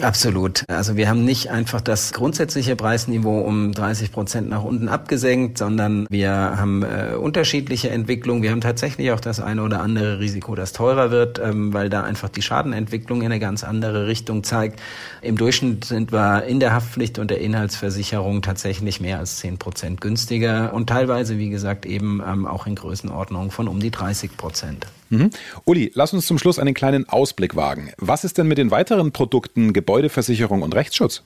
Absolut. 0.00 0.64
Also 0.68 0.96
wir 0.96 1.08
haben 1.08 1.24
nicht 1.24 1.50
einfach 1.50 1.80
das 1.80 2.12
grundsätzliche 2.12 2.74
Preisniveau 2.74 3.40
um 3.40 3.72
30 3.72 4.10
Prozent 4.10 4.48
nach 4.48 4.64
unten 4.64 4.88
abgesenkt, 4.88 5.58
sondern 5.58 6.06
wir 6.10 6.30
haben 6.30 6.82
äh, 6.82 7.14
unterschiedliche 7.14 7.90
Entwicklungen. 7.90 8.42
Wir 8.42 8.50
haben 8.50 8.60
tatsächlich 8.60 9.12
auch 9.12 9.20
das 9.20 9.40
eine 9.40 9.62
oder 9.62 9.80
andere 9.80 10.18
Risiko, 10.18 10.54
das 10.54 10.72
teurer 10.72 11.10
wird, 11.10 11.38
ähm, 11.38 11.72
weil 11.72 11.90
da 11.90 12.02
einfach 12.02 12.28
die 12.28 12.42
Schadenentwicklung 12.42 13.20
in 13.20 13.26
eine 13.26 13.38
ganz 13.38 13.62
andere 13.62 14.06
Richtung 14.06 14.42
zeigt. 14.42 14.80
Im 15.22 15.36
Durchschnitt 15.36 15.84
sind 15.84 16.12
wir 16.12 16.44
in 16.44 16.60
der 16.60 16.72
Haftpflicht 16.74 17.18
und 17.18 17.30
der 17.30 17.40
Inhaltsversicherung 17.40 18.42
tatsächlich 18.42 19.00
mehr 19.00 19.18
als 19.20 19.38
10 19.38 19.58
Prozent 19.58 20.00
günstiger 20.00 20.72
und 20.74 20.88
teilweise, 20.88 21.38
wie 21.38 21.50
gesagt, 21.50 21.86
eben 21.86 22.20
ähm, 22.26 22.46
auch 22.46 22.66
in 22.66 22.74
Größenordnung 22.74 23.50
von 23.50 23.68
um 23.68 23.78
die 23.78 23.90
30 23.90 24.36
Prozent. 24.36 24.86
Mhm. 25.18 25.30
Uli, 25.64 25.90
lass 25.94 26.12
uns 26.12 26.26
zum 26.26 26.38
Schluss 26.38 26.58
einen 26.58 26.74
kleinen 26.74 27.08
Ausblick 27.08 27.56
wagen. 27.56 27.92
Was 27.98 28.24
ist 28.24 28.38
denn 28.38 28.48
mit 28.48 28.58
den 28.58 28.70
weiteren 28.70 29.12
Produkten 29.12 29.72
Gebäudeversicherung 29.72 30.62
und 30.62 30.74
Rechtsschutz? 30.74 31.22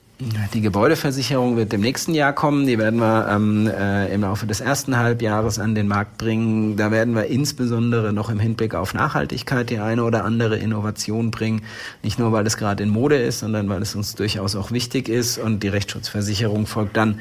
Die 0.53 0.59
Gebäudeversicherung 0.59 1.55
wird 1.55 1.73
im 1.73 1.79
nächsten 1.79 2.13
Jahr 2.13 2.33
kommen. 2.33 2.67
Die 2.67 2.77
werden 2.77 2.99
wir 2.99 3.29
ähm, 3.31 3.67
äh, 3.67 4.13
im 4.13 4.21
Laufe 4.21 4.45
des 4.45 4.59
ersten 4.59 4.97
Halbjahres 4.97 5.59
an 5.59 5.75
den 5.75 5.87
Markt 5.87 6.17
bringen. 6.17 6.75
Da 6.75 6.91
werden 6.91 7.15
wir 7.15 7.27
insbesondere 7.27 8.11
noch 8.11 8.29
im 8.29 8.39
Hinblick 8.39 8.75
auf 8.75 8.93
Nachhaltigkeit 8.93 9.69
die 9.69 9.79
eine 9.79 10.03
oder 10.03 10.25
andere 10.25 10.57
Innovation 10.57 11.31
bringen. 11.31 11.61
Nicht 12.03 12.19
nur, 12.19 12.33
weil 12.33 12.45
es 12.45 12.57
gerade 12.57 12.83
in 12.83 12.89
Mode 12.89 13.15
ist, 13.15 13.39
sondern 13.39 13.69
weil 13.69 13.81
es 13.81 13.95
uns 13.95 14.15
durchaus 14.15 14.57
auch 14.57 14.71
wichtig 14.71 15.07
ist. 15.07 15.37
Und 15.37 15.63
die 15.63 15.69
Rechtsschutzversicherung 15.69 16.65
folgt 16.65 16.97
dann 16.97 17.19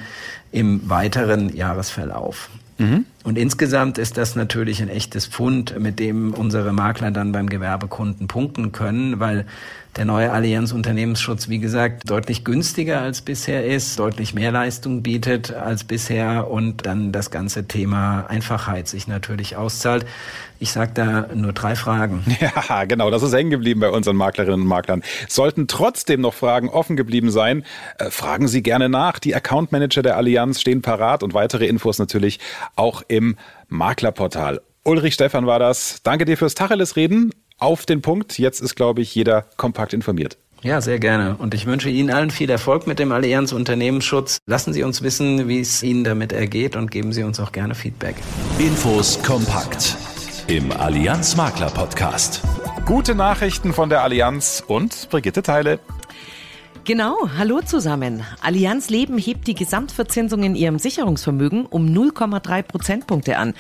im 0.51 0.89
weiteren 0.89 1.55
Jahresverlauf. 1.55 2.51
Mhm. 2.79 3.07
Und 3.25 3.37
insgesamt 3.37 3.99
ist 3.99 4.17
das 4.17 4.37
natürlich 4.37 4.81
ein 4.81 4.89
echtes 4.89 5.27
Pfund, 5.27 5.79
mit 5.79 5.99
dem 5.99 6.33
unsere 6.35 6.73
Makler 6.73 7.11
dann 7.11 7.33
beim 7.33 7.49
Gewerbekunden 7.49 8.29
punkten 8.29 8.73
können, 8.73 9.19
weil 9.21 9.45
der 9.99 10.05
neue 10.05 10.31
Allianz 10.31 10.71
Unternehmensschutz, 10.71 11.49
wie 11.49 11.59
gesagt, 11.59 12.09
deutlich 12.09 12.45
günstiger 12.45 13.01
als 13.01 13.21
bisher 13.21 13.67
ist, 13.67 13.99
deutlich 13.99 14.33
mehr 14.33 14.53
Leistung 14.53 15.03
bietet 15.03 15.53
als 15.53 15.83
bisher 15.83 16.49
und 16.49 16.87
dann 16.87 17.11
das 17.11 17.33
ganze 17.33 17.67
Thema 17.67 18.25
Einfachheit 18.29 18.87
sich 18.87 19.09
natürlich 19.09 19.57
auszahlt. 19.57 20.07
Ich 20.61 20.73
sage 20.73 20.91
da 20.95 21.29
nur 21.35 21.53
drei 21.53 21.77
Fragen. 21.77 22.25
Ja, 22.41 22.85
genau, 22.85 23.11
das 23.11 23.23
ist 23.23 23.35
hängen 23.35 23.51
geblieben 23.51 23.81
bei 23.81 23.91
unseren 23.91 24.17
Maklerinnen 24.17 24.63
und 24.63 24.67
Maklern. 24.67 25.03
Sollten 25.29 25.67
trotzdem 25.67 26.21
noch 26.21 26.35
Fragen 26.35 26.69
offen 26.69 26.97
geblieben 26.97 27.31
sein, 27.31 27.65
äh, 27.99 28.11
fragen 28.11 28.47
Sie 28.47 28.63
gerne 28.63 28.89
nach. 28.89 29.19
Die 29.19 29.35
Account 29.35 29.73
Manager 29.73 30.03
der 30.03 30.17
Allianz 30.17 30.61
stehen 30.61 30.83
parat 30.83 31.23
und 31.23 31.35
weitere 31.35 31.67
Infos 31.67 31.99
natürlich 31.99 32.39
auch 32.77 33.03
im 33.19 33.37
Maklerportal. 33.69 34.61
Ulrich 34.85 35.15
Stefan 35.15 35.47
war 35.47 35.59
das. 35.59 36.01
Danke 36.03 36.25
dir 36.25 36.39
fürs 36.39 36.55
Tacheles 36.55 36.97
reden 36.97 37.33
auf 37.59 37.85
den 37.85 38.01
Punkt. 38.01 38.39
Jetzt 38.39 38.61
ist, 38.61 38.77
glaube 38.77 39.03
ich, 39.03 39.15
jeder 39.15 39.43
kompakt 39.57 39.93
informiert. 39.93 40.39
Ja, 40.63 40.81
sehr 40.81 40.99
gerne. 40.99 41.37
Und 41.37 41.55
ich 41.55 41.67
wünsche 41.67 41.89
Ihnen 41.89 42.11
allen 42.11 42.31
viel 42.31 42.51
Erfolg 42.51 42.87
mit 42.87 42.99
dem 42.99 43.13
Allianz 43.13 43.53
Unternehmensschutz. 43.53 44.39
Lassen 44.47 44.73
Sie 44.73 44.83
uns 44.83 45.03
wissen, 45.03 45.47
wie 45.49 45.61
es 45.61 45.83
Ihnen 45.83 46.05
damit 46.05 46.33
ergeht 46.33 46.75
und 46.75 46.91
geben 46.91 47.13
Sie 47.13 47.23
uns 47.23 47.39
auch 47.39 47.53
gerne 47.53 47.75
Feedback. 47.75 48.17
Infos 48.59 49.23
kompakt 49.23 49.97
im 50.49 50.73
Allianz 50.73 51.37
Makler 51.37 51.71
Podcast. 51.71 52.43
Gute 52.87 53.15
Nachrichten 53.15 53.75
von 53.75 53.91
der 53.91 54.03
Allianz 54.03 54.65
und 54.67 55.09
Brigitte 55.11 55.43
Teile. 55.43 55.79
Genau, 56.89 57.29
hallo 57.37 57.61
zusammen. 57.61 58.25
Allianz 58.41 58.89
Leben 58.89 59.19
hebt 59.19 59.47
die 59.47 59.55
Gesamtverzinsung 59.55 60.43
in 60.43 60.55
ihrem 60.55 60.79
Sicherungsvermögen 60.79 61.67
um 61.67 61.85
0,3 61.85 62.63
Prozentpunkte 62.63 63.37
an. 63.37 63.53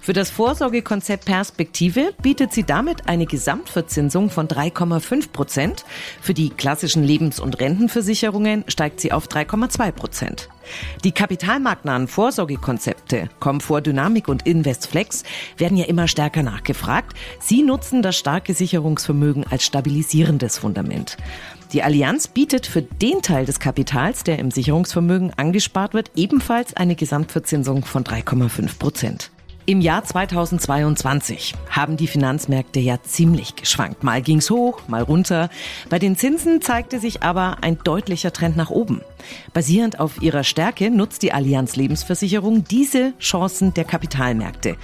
Für 0.00 0.12
das 0.12 0.30
Vorsorgekonzept 0.30 1.24
Perspektive 1.24 2.12
bietet 2.22 2.52
sie 2.52 2.64
damit 2.64 3.06
eine 3.06 3.26
Gesamtverzinsung 3.26 4.30
von 4.30 4.48
3,5 4.48 5.30
Prozent. 5.30 5.84
Für 6.20 6.34
die 6.34 6.50
klassischen 6.50 7.04
Lebens- 7.04 7.38
und 7.38 7.60
Rentenversicherungen 7.60 8.64
steigt 8.66 8.98
sie 8.98 9.12
auf 9.12 9.28
3,2 9.28 9.92
Prozent. 9.92 10.48
Die 11.04 11.12
kapitalmarktnahen 11.12 12.08
Vorsorgekonzepte 12.08 13.28
Komfort, 13.38 13.82
Dynamik 13.82 14.26
und 14.26 14.44
Investflex 14.44 15.22
werden 15.56 15.76
ja 15.76 15.84
immer 15.84 16.08
stärker 16.08 16.42
nachgefragt. 16.42 17.16
Sie 17.38 17.62
nutzen 17.62 18.02
das 18.02 18.16
starke 18.16 18.54
Sicherungsvermögen 18.54 19.44
als 19.48 19.64
stabilisierendes 19.64 20.58
Fundament. 20.58 21.16
Die 21.72 21.82
Allianz 21.82 22.28
bietet 22.28 22.66
für 22.66 22.82
den 22.82 23.22
Teil 23.22 23.46
des 23.46 23.58
Kapitals, 23.58 24.24
der 24.24 24.38
im 24.38 24.50
Sicherungsvermögen 24.50 25.32
angespart 25.38 25.94
wird, 25.94 26.10
ebenfalls 26.14 26.76
eine 26.76 26.96
Gesamtverzinsung 26.96 27.86
von 27.86 28.04
3,5 28.04 28.78
Prozent. 28.78 29.30
Im 29.64 29.80
Jahr 29.80 30.04
2022 30.04 31.54
haben 31.70 31.96
die 31.96 32.08
Finanzmärkte 32.08 32.80
ja 32.80 33.00
ziemlich 33.00 33.54
geschwankt. 33.54 34.02
Mal 34.02 34.20
ging's 34.20 34.50
hoch, 34.50 34.82
mal 34.88 35.02
runter. 35.02 35.50
Bei 35.88 36.00
den 36.00 36.16
Zinsen 36.16 36.60
zeigte 36.60 36.98
sich 36.98 37.22
aber 37.22 37.58
ein 37.62 37.78
deutlicher 37.84 38.32
Trend 38.32 38.56
nach 38.56 38.70
oben. 38.70 39.02
Basierend 39.54 40.00
auf 40.00 40.20
ihrer 40.20 40.42
Stärke 40.42 40.90
nutzt 40.90 41.22
die 41.22 41.32
Allianz 41.32 41.76
Lebensversicherung 41.76 42.64
diese 42.64 43.12
Chancen 43.20 43.72
der 43.72 43.84
Kapitalmärkte. 43.84 44.76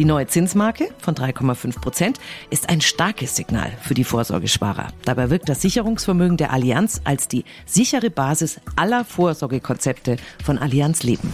Die 0.00 0.06
neue 0.06 0.26
Zinsmarke 0.26 0.88
von 0.96 1.14
3,5 1.14 1.78
Prozent 1.78 2.20
ist 2.48 2.70
ein 2.70 2.80
starkes 2.80 3.36
Signal 3.36 3.70
für 3.82 3.92
die 3.92 4.04
Vorsorgesparer. 4.04 4.86
Dabei 5.04 5.28
wirkt 5.28 5.50
das 5.50 5.60
Sicherungsvermögen 5.60 6.38
der 6.38 6.54
Allianz 6.54 7.02
als 7.04 7.28
die 7.28 7.44
sichere 7.66 8.08
Basis 8.08 8.62
aller 8.76 9.04
Vorsorgekonzepte 9.04 10.16
von 10.42 10.56
Allianz 10.56 11.02
Leben. 11.02 11.30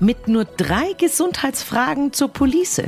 Mit 0.00 0.26
nur 0.26 0.44
drei 0.44 0.92
Gesundheitsfragen 0.98 2.12
zur 2.12 2.30
Police 2.30 2.82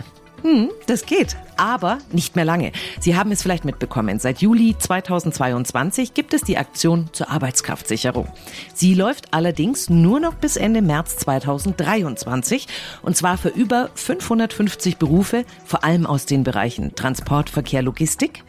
hm, 0.44 0.70
das 0.86 1.06
geht, 1.06 1.38
aber 1.56 1.96
nicht 2.12 2.36
mehr 2.36 2.44
lange. 2.44 2.72
Sie 3.00 3.16
haben 3.16 3.32
es 3.32 3.40
vielleicht 3.40 3.64
mitbekommen. 3.64 4.18
Seit 4.18 4.42
Juli 4.42 4.76
2022 4.78 6.12
gibt 6.12 6.34
es 6.34 6.42
die 6.42 6.58
Aktion 6.58 7.08
zur 7.12 7.30
Arbeitskraftsicherung. 7.30 8.28
Sie 8.74 8.92
läuft 8.92 9.32
allerdings 9.32 9.88
nur 9.88 10.20
noch 10.20 10.34
bis 10.34 10.58
Ende 10.58 10.82
März 10.82 11.16
2023 11.16 12.68
und 13.00 13.16
zwar 13.16 13.38
für 13.38 13.48
über 13.48 13.88
550 13.94 14.98
Berufe, 14.98 15.46
vor 15.64 15.82
allem 15.82 16.04
aus 16.04 16.26
den 16.26 16.44
Bereichen 16.44 16.94
Transport, 16.94 17.48
Verkehr, 17.48 17.80
Logistik, 17.80 18.44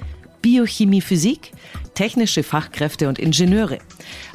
Biochemie, 0.46 1.02
Physik, 1.02 1.54
technische 1.96 2.44
Fachkräfte 2.44 3.10
und 3.10 3.18
Ingenieure. 3.18 3.80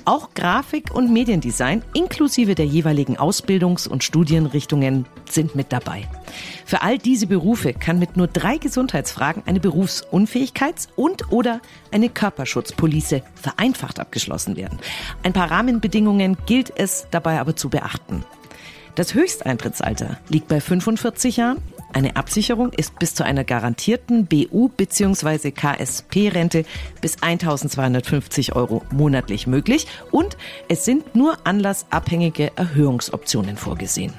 Auch 0.04 0.34
Grafik 0.34 0.92
und 0.92 1.12
Mediendesign 1.12 1.84
inklusive 1.94 2.56
der 2.56 2.66
jeweiligen 2.66 3.16
Ausbildungs- 3.16 3.86
und 3.86 4.02
Studienrichtungen 4.02 5.06
sind 5.30 5.54
mit 5.54 5.72
dabei. 5.72 6.08
Für 6.66 6.82
all 6.82 6.98
diese 6.98 7.28
Berufe 7.28 7.74
kann 7.74 8.00
mit 8.00 8.16
nur 8.16 8.26
drei 8.26 8.58
Gesundheitsfragen 8.58 9.44
eine 9.46 9.60
Berufsunfähigkeits- 9.60 10.88
und 10.96 11.30
oder 11.30 11.60
eine 11.92 12.08
Körperschutzpolice 12.08 13.22
vereinfacht 13.36 14.00
abgeschlossen 14.00 14.56
werden. 14.56 14.80
Ein 15.22 15.32
paar 15.32 15.52
Rahmenbedingungen 15.52 16.36
gilt 16.44 16.72
es 16.74 17.06
dabei 17.12 17.38
aber 17.38 17.54
zu 17.54 17.68
beachten. 17.68 18.24
Das 18.96 19.14
Höchsteintrittsalter 19.14 20.18
liegt 20.28 20.48
bei 20.48 20.60
45 20.60 21.36
Jahren 21.36 21.58
eine 21.92 22.16
Absicherung 22.16 22.72
ist 22.72 22.98
bis 22.98 23.14
zu 23.14 23.24
einer 23.24 23.44
garantierten 23.44 24.26
BU- 24.26 24.68
bzw. 24.68 25.50
KSP-Rente 25.50 26.64
bis 27.00 27.22
1250 27.22 28.54
Euro 28.54 28.82
monatlich 28.90 29.46
möglich 29.46 29.86
und 30.10 30.36
es 30.68 30.84
sind 30.84 31.14
nur 31.14 31.38
anlassabhängige 31.44 32.56
Erhöhungsoptionen 32.56 33.56
vorgesehen. 33.56 34.12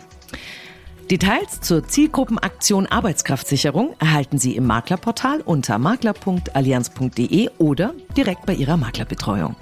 Details 1.09 1.59
zur 1.59 1.85
Zielgruppenaktion 1.85 2.87
Arbeitskraftsicherung 2.87 3.95
erhalten 3.99 4.37
Sie 4.37 4.55
im 4.55 4.65
Maklerportal 4.65 5.41
unter 5.41 5.77
makler.allianz.de 5.77 7.49
oder 7.57 7.93
direkt 8.15 8.45
bei 8.45 8.53
Ihrer 8.53 8.77
Maklerbetreuung. 8.77 9.57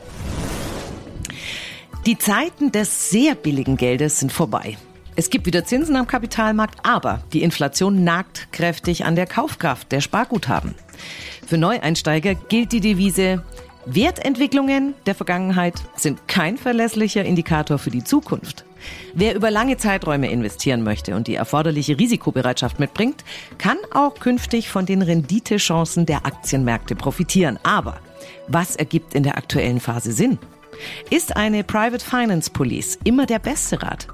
Die 2.06 2.18
Zeiten 2.18 2.72
des 2.72 3.10
sehr 3.10 3.36
billigen 3.36 3.78
Geldes 3.78 4.20
sind 4.20 4.32
vorbei. 4.32 4.78
Es 5.20 5.30
gibt 5.30 5.46
wieder 5.48 5.66
Zinsen 5.66 5.98
am 5.98 6.08
Kapitalmarkt, 6.08 6.80
aber 6.84 7.22
die 7.34 7.44
Inflation 7.44 8.06
nagt 8.06 8.54
kräftig 8.54 9.04
an 9.04 9.18
der 9.18 9.28
Kaufkraft 9.28 9.92
der 9.92 10.00
Sparguthaben. 10.00 10.76
Für 11.46 11.58
Neueinsteiger 11.58 12.36
gilt 12.36 12.72
die 12.72 12.80
Devise, 12.80 13.44
Wertentwicklungen 13.86 14.94
der 15.08 15.16
Vergangenheit 15.16 15.74
sind 15.98 16.30
kein 16.30 16.58
verlässlicher 16.58 17.26
Indikator 17.26 17.80
für 17.80 17.90
die 17.90 18.06
Zukunft. 18.06 18.64
Wer 19.14 19.36
über 19.36 19.52
lange 19.52 19.76
Zeiträume 19.76 20.32
investieren 20.32 20.84
möchte 20.84 21.14
und 21.18 21.28
die 21.28 21.36
erforderliche 21.36 22.00
Risikobereitschaft 22.00 22.80
mitbringt, 22.80 23.26
kann 23.58 23.78
auch 23.94 24.16
künftig 24.16 24.70
von 24.70 24.86
den 24.86 25.02
Renditechancen 25.02 26.06
der 26.06 26.26
Aktienmärkte 26.26 26.96
profitieren. 26.96 27.60
Aber 27.64 27.98
was 28.48 28.78
ergibt 28.78 29.16
in 29.16 29.24
der 29.24 29.38
aktuellen 29.38 29.82
Phase 29.82 30.14
Sinn? 30.14 30.40
Ist 31.10 31.36
eine 31.36 31.66
Private 31.66 32.06
Finance 32.06 32.50
Police 32.50 32.98
immer 33.04 33.26
der 33.26 33.40
beste 33.40 33.84
Rat? 33.84 34.08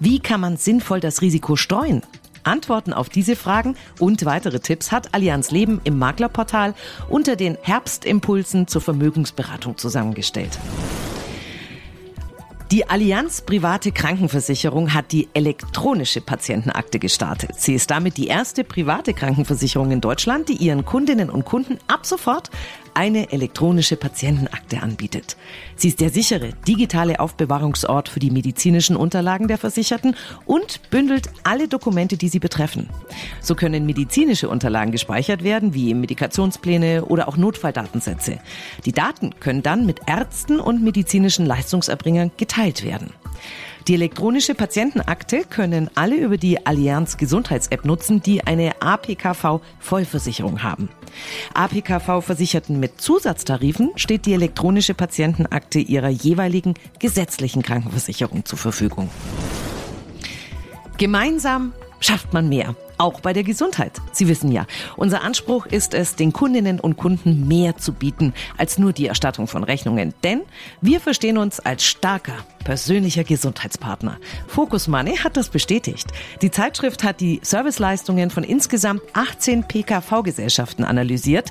Wie 0.00 0.20
kann 0.20 0.40
man 0.40 0.56
sinnvoll 0.56 1.00
das 1.00 1.22
Risiko 1.22 1.56
streuen? 1.56 2.02
Antworten 2.44 2.92
auf 2.92 3.08
diese 3.08 3.36
Fragen 3.36 3.76
und 3.98 4.24
weitere 4.24 4.60
Tipps 4.60 4.92
hat 4.92 5.14
Allianz 5.14 5.50
Leben 5.50 5.80
im 5.84 5.98
Maklerportal 5.98 6.74
unter 7.08 7.36
den 7.36 7.56
Herbstimpulsen 7.60 8.66
zur 8.68 8.82
Vermögensberatung 8.82 9.78
zusammengestellt. 9.78 10.58
Die 12.70 12.88
Allianz 12.88 13.42
Private 13.42 13.92
Krankenversicherung 13.92 14.94
hat 14.94 15.12
die 15.12 15.28
elektronische 15.34 16.20
Patientenakte 16.20 16.98
gestartet. 16.98 17.52
Sie 17.56 17.74
ist 17.74 17.90
damit 17.90 18.16
die 18.16 18.26
erste 18.26 18.64
private 18.64 19.14
Krankenversicherung 19.14 19.90
in 19.90 20.00
Deutschland, 20.00 20.48
die 20.48 20.54
ihren 20.54 20.84
Kundinnen 20.84 21.30
und 21.30 21.44
Kunden 21.44 21.78
ab 21.86 22.04
sofort 22.04 22.50
eine 22.94 23.32
elektronische 23.32 23.96
Patientenakte 23.96 24.82
anbietet. 24.82 25.36
Sie 25.76 25.88
ist 25.88 26.00
der 26.00 26.10
sichere 26.10 26.50
digitale 26.66 27.20
Aufbewahrungsort 27.20 28.08
für 28.08 28.20
die 28.20 28.30
medizinischen 28.30 28.96
Unterlagen 28.96 29.48
der 29.48 29.58
Versicherten 29.58 30.16
und 30.46 30.80
bündelt 30.90 31.30
alle 31.42 31.68
Dokumente, 31.68 32.16
die 32.16 32.28
sie 32.28 32.38
betreffen. 32.38 32.88
So 33.40 33.54
können 33.54 33.86
medizinische 33.86 34.48
Unterlagen 34.48 34.92
gespeichert 34.92 35.44
werden, 35.44 35.74
wie 35.74 35.94
Medikationspläne 35.94 37.04
oder 37.04 37.28
auch 37.28 37.36
Notfalldatensätze. 37.36 38.38
Die 38.84 38.92
Daten 38.92 39.34
können 39.40 39.62
dann 39.62 39.86
mit 39.86 40.00
Ärzten 40.06 40.60
und 40.60 40.82
medizinischen 40.82 41.46
Leistungserbringern 41.46 42.30
geteilt 42.36 42.84
werden. 42.84 43.12
Die 43.86 43.94
elektronische 43.94 44.54
Patientenakte 44.54 45.44
können 45.44 45.90
alle 45.94 46.16
über 46.16 46.38
die 46.38 46.64
Allianz 46.64 47.18
Gesundheits-App 47.18 47.84
nutzen, 47.84 48.22
die 48.22 48.42
eine 48.42 48.80
APKV-Vollversicherung 48.80 50.62
haben. 50.62 50.88
APKV-Versicherten 51.52 52.80
mit 52.80 53.02
Zusatztarifen 53.02 53.92
steht 53.96 54.24
die 54.24 54.32
elektronische 54.32 54.94
Patientenakte 54.94 55.80
ihrer 55.80 56.08
jeweiligen 56.08 56.74
gesetzlichen 56.98 57.62
Krankenversicherung 57.62 58.46
zur 58.46 58.58
Verfügung. 58.58 59.10
Gemeinsam 60.96 61.74
schafft 62.00 62.32
man 62.32 62.48
mehr. 62.48 62.74
Auch 62.96 63.20
bei 63.20 63.32
der 63.32 63.42
Gesundheit. 63.42 63.92
Sie 64.12 64.28
wissen 64.28 64.52
ja, 64.52 64.66
unser 64.96 65.22
Anspruch 65.22 65.66
ist 65.66 65.94
es, 65.94 66.14
den 66.14 66.32
Kundinnen 66.32 66.78
und 66.78 66.96
Kunden 66.96 67.48
mehr 67.48 67.76
zu 67.76 67.92
bieten 67.92 68.32
als 68.56 68.78
nur 68.78 68.92
die 68.92 69.06
Erstattung 69.06 69.48
von 69.48 69.64
Rechnungen. 69.64 70.14
Denn 70.22 70.42
wir 70.80 71.00
verstehen 71.00 71.38
uns 71.38 71.58
als 71.58 71.84
starker, 71.84 72.36
persönlicher 72.62 73.24
Gesundheitspartner. 73.24 74.18
Focus 74.46 74.86
Money 74.86 75.16
hat 75.16 75.36
das 75.36 75.48
bestätigt. 75.48 76.06
Die 76.40 76.50
Zeitschrift 76.50 77.02
hat 77.02 77.20
die 77.20 77.40
Serviceleistungen 77.42 78.30
von 78.30 78.44
insgesamt 78.44 79.02
18 79.12 79.64
PKV-Gesellschaften 79.64 80.84
analysiert. 80.84 81.50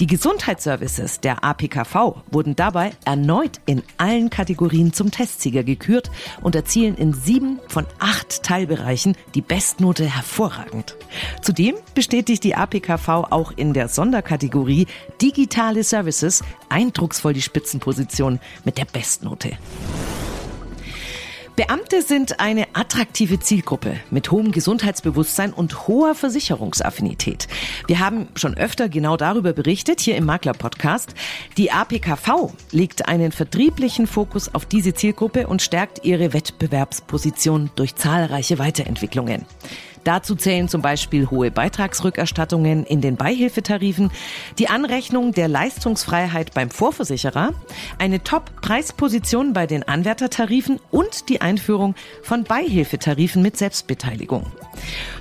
Die 0.00 0.06
Gesundheitsservices 0.06 1.20
der 1.20 1.44
APKV 1.44 2.16
wurden 2.30 2.56
dabei 2.56 2.92
erneut 3.04 3.60
in 3.64 3.82
allen 3.96 4.28
Kategorien 4.28 4.92
zum 4.92 5.10
Testsieger 5.10 5.64
gekürt 5.64 6.10
und 6.42 6.54
erzielen 6.54 6.96
in 6.96 7.14
sieben 7.14 7.60
von 7.68 7.86
acht 7.98 8.42
Teilbereichen 8.42 9.16
die 9.34 9.42
Bestnote 9.42 10.04
hervorragend 10.04 10.73
hervorragend. 10.74 10.96
Zudem 11.42 11.76
bestätigt 11.94 12.44
die 12.44 12.54
APKV 12.54 13.08
auch 13.30 13.52
in 13.56 13.72
der 13.72 13.88
Sonderkategorie 13.88 14.86
Digitale 15.20 15.84
Services 15.84 16.42
eindrucksvoll 16.68 17.32
die 17.32 17.42
Spitzenposition 17.42 18.40
mit 18.64 18.78
der 18.78 18.84
Bestnote. 18.86 19.56
Beamte 21.56 22.02
sind 22.02 22.40
eine 22.40 22.66
attraktive 22.72 23.38
Zielgruppe 23.38 24.00
mit 24.10 24.32
hohem 24.32 24.50
Gesundheitsbewusstsein 24.50 25.52
und 25.52 25.86
hoher 25.86 26.16
Versicherungsaffinität. 26.16 27.46
Wir 27.86 28.00
haben 28.00 28.26
schon 28.34 28.56
öfter 28.56 28.88
genau 28.88 29.16
darüber 29.16 29.52
berichtet, 29.52 30.00
hier 30.00 30.16
im 30.16 30.24
Makler-Podcast. 30.24 31.14
Die 31.56 31.70
APKV 31.70 32.52
legt 32.72 33.06
einen 33.06 33.30
vertrieblichen 33.30 34.08
Fokus 34.08 34.52
auf 34.52 34.66
diese 34.66 34.94
Zielgruppe 34.94 35.46
und 35.46 35.62
stärkt 35.62 36.04
ihre 36.04 36.32
Wettbewerbsposition 36.32 37.70
durch 37.76 37.94
zahlreiche 37.94 38.58
Weiterentwicklungen. 38.58 39.46
Dazu 40.04 40.34
zählen 40.34 40.68
zum 40.68 40.82
Beispiel 40.82 41.30
hohe 41.30 41.50
Beitragsrückerstattungen 41.50 42.84
in 42.84 43.00
den 43.00 43.16
Beihilfetarifen, 43.16 44.10
die 44.58 44.68
Anrechnung 44.68 45.32
der 45.32 45.48
Leistungsfreiheit 45.48 46.54
beim 46.54 46.70
Vorversicherer, 46.70 47.54
eine 47.98 48.22
Top-Preisposition 48.22 49.52
bei 49.52 49.66
den 49.66 49.82
Anwärtertarifen 49.82 50.78
und 50.90 51.28
die 51.28 51.40
Einführung 51.40 51.94
von 52.22 52.44
Beihilfetarifen 52.44 53.42
mit 53.42 53.56
Selbstbeteiligung. 53.56 54.52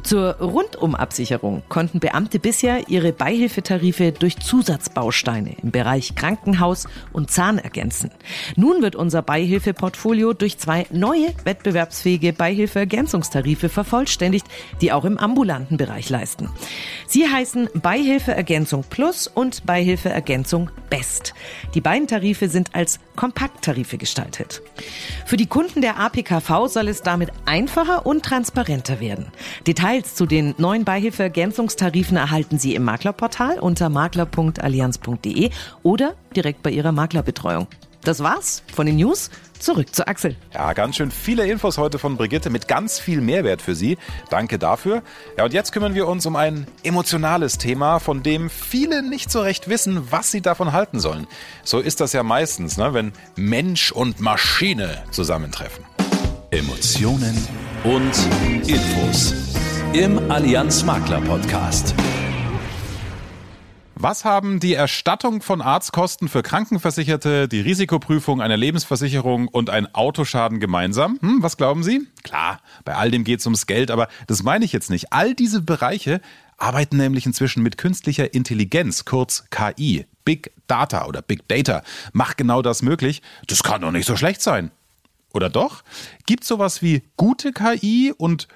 Zur 0.03 0.35
Rundumabsicherung 0.39 1.63
konnten 1.69 1.99
Beamte 1.99 2.39
bisher 2.39 2.89
ihre 2.89 3.13
Beihilfetarife 3.13 4.11
durch 4.11 4.37
Zusatzbausteine 4.39 5.55
im 5.61 5.71
Bereich 5.71 6.15
Krankenhaus 6.15 6.87
und 7.13 7.31
Zahn 7.31 7.57
ergänzen. 7.57 8.11
Nun 8.57 8.81
wird 8.81 8.95
unser 8.97 9.21
Beihilfeportfolio 9.21 10.33
durch 10.33 10.57
zwei 10.57 10.85
neue 10.91 11.33
wettbewerbsfähige 11.45 12.33
Beihilfeergänzungstarife 12.33 13.69
vervollständigt, 13.69 14.47
die 14.81 14.91
auch 14.91 15.05
im 15.05 15.17
ambulanten 15.17 15.77
Bereich 15.77 16.09
leisten. 16.09 16.49
Sie 17.07 17.27
heißen 17.27 17.69
Beihilfeergänzung 17.75 18.83
Plus 18.89 19.27
und 19.27 19.65
Beihilfeergänzung 19.65 20.69
Best. 20.89 21.33
Die 21.73 21.81
beiden 21.81 22.07
Tarife 22.07 22.49
sind 22.49 22.75
als 22.75 22.99
Kompakttarife 23.15 23.97
gestaltet. 23.97 24.61
Für 25.25 25.37
die 25.37 25.45
Kunden 25.45 25.81
der 25.81 25.99
APKV 25.99 26.67
soll 26.67 26.87
es 26.87 27.01
damit 27.01 27.31
einfacher 27.45 28.05
und 28.05 28.23
transparenter 28.23 28.99
werden. 28.99 29.27
Details 29.67 30.15
zu 30.15 30.25
den 30.25 30.55
neuen 30.57 30.85
Beihilfeergänzungstarifen 30.85 32.17
erhalten 32.17 32.59
Sie 32.59 32.75
im 32.75 32.83
Maklerportal 32.83 33.59
unter 33.59 33.89
makler.allianz.de 33.89 35.49
oder 35.83 36.15
direkt 36.35 36.63
bei 36.63 36.71
Ihrer 36.71 36.91
Maklerbetreuung. 36.91 37.67
Das 38.03 38.21
war's 38.21 38.63
von 38.73 38.85
den 38.85 38.97
News. 38.97 39.29
Zurück 39.63 39.95
zu 39.95 40.05
Axel. 40.09 40.35
Ja, 40.53 40.73
ganz 40.73 40.97
schön 40.97 41.09
viele 41.09 41.47
Infos 41.47 41.77
heute 41.77 41.97
von 41.97 42.17
Brigitte 42.17 42.49
mit 42.49 42.67
ganz 42.67 42.99
viel 42.99 43.21
Mehrwert 43.21 43.61
für 43.61 43.75
Sie. 43.75 43.97
Danke 44.29 44.59
dafür. 44.59 45.03
Ja, 45.37 45.45
und 45.45 45.53
jetzt 45.53 45.71
kümmern 45.71 45.95
wir 45.95 46.05
uns 46.05 46.25
um 46.25 46.35
ein 46.35 46.67
emotionales 46.83 47.59
Thema, 47.59 47.99
von 47.99 48.23
dem 48.23 48.49
viele 48.49 49.01
nicht 49.01 49.31
so 49.31 49.39
recht 49.39 49.69
wissen, 49.69 50.11
was 50.11 50.31
sie 50.31 50.41
davon 50.41 50.73
halten 50.73 50.99
sollen. 50.99 51.27
So 51.63 51.79
ist 51.79 52.01
das 52.01 52.11
ja 52.11 52.23
meistens, 52.23 52.75
ne, 52.75 52.93
wenn 52.93 53.13
Mensch 53.37 53.93
und 53.93 54.19
Maschine 54.19 55.01
zusammentreffen. 55.11 55.85
Emotionen 56.51 57.47
und 57.85 58.67
Infos 58.67 59.33
im 59.93 60.29
Allianz 60.29 60.83
Makler 60.83 61.21
Podcast. 61.21 61.95
Was 64.03 64.25
haben 64.25 64.59
die 64.59 64.73
Erstattung 64.73 65.41
von 65.41 65.61
Arztkosten 65.61 66.27
für 66.27 66.43
Krankenversicherte, 66.43 67.47
die 67.47 67.61
Risikoprüfung 67.61 68.41
einer 68.41 68.57
Lebensversicherung 68.57 69.47
und 69.47 69.69
ein 69.69 69.95
Autoschaden 69.95 70.59
gemeinsam? 70.59 71.17
Hm, 71.21 71.41
was 71.41 71.55
glauben 71.55 71.83
Sie? 71.83 72.05
Klar, 72.21 72.59
bei 72.83 72.95
all 72.95 73.11
dem 73.11 73.23
geht 73.23 73.39
es 73.39 73.45
ums 73.45 73.65
Geld, 73.65 73.91
aber 73.91 74.09
das 74.27 74.43
meine 74.43 74.65
ich 74.65 74.73
jetzt 74.73 74.89
nicht. 74.89 75.13
All 75.13 75.33
diese 75.33 75.61
Bereiche 75.61 76.19
arbeiten 76.57 76.97
nämlich 76.97 77.25
inzwischen 77.25 77.63
mit 77.63 77.77
künstlicher 77.77 78.33
Intelligenz, 78.33 79.05
kurz 79.05 79.45
KI. 79.49 80.05
Big 80.25 80.51
Data 80.67 81.05
oder 81.05 81.21
Big 81.21 81.47
Data 81.47 81.81
macht 82.11 82.35
genau 82.35 82.61
das 82.61 82.81
möglich. 82.81 83.21
Das 83.47 83.63
kann 83.63 83.79
doch 83.79 83.91
nicht 83.91 84.05
so 84.05 84.17
schlecht 84.17 84.41
sein. 84.41 84.71
Oder 85.31 85.49
doch? 85.49 85.81
Gibt 86.25 86.43
sowas 86.43 86.81
wie 86.81 87.03
gute 87.15 87.53
KI 87.53 88.13
und 88.17 88.49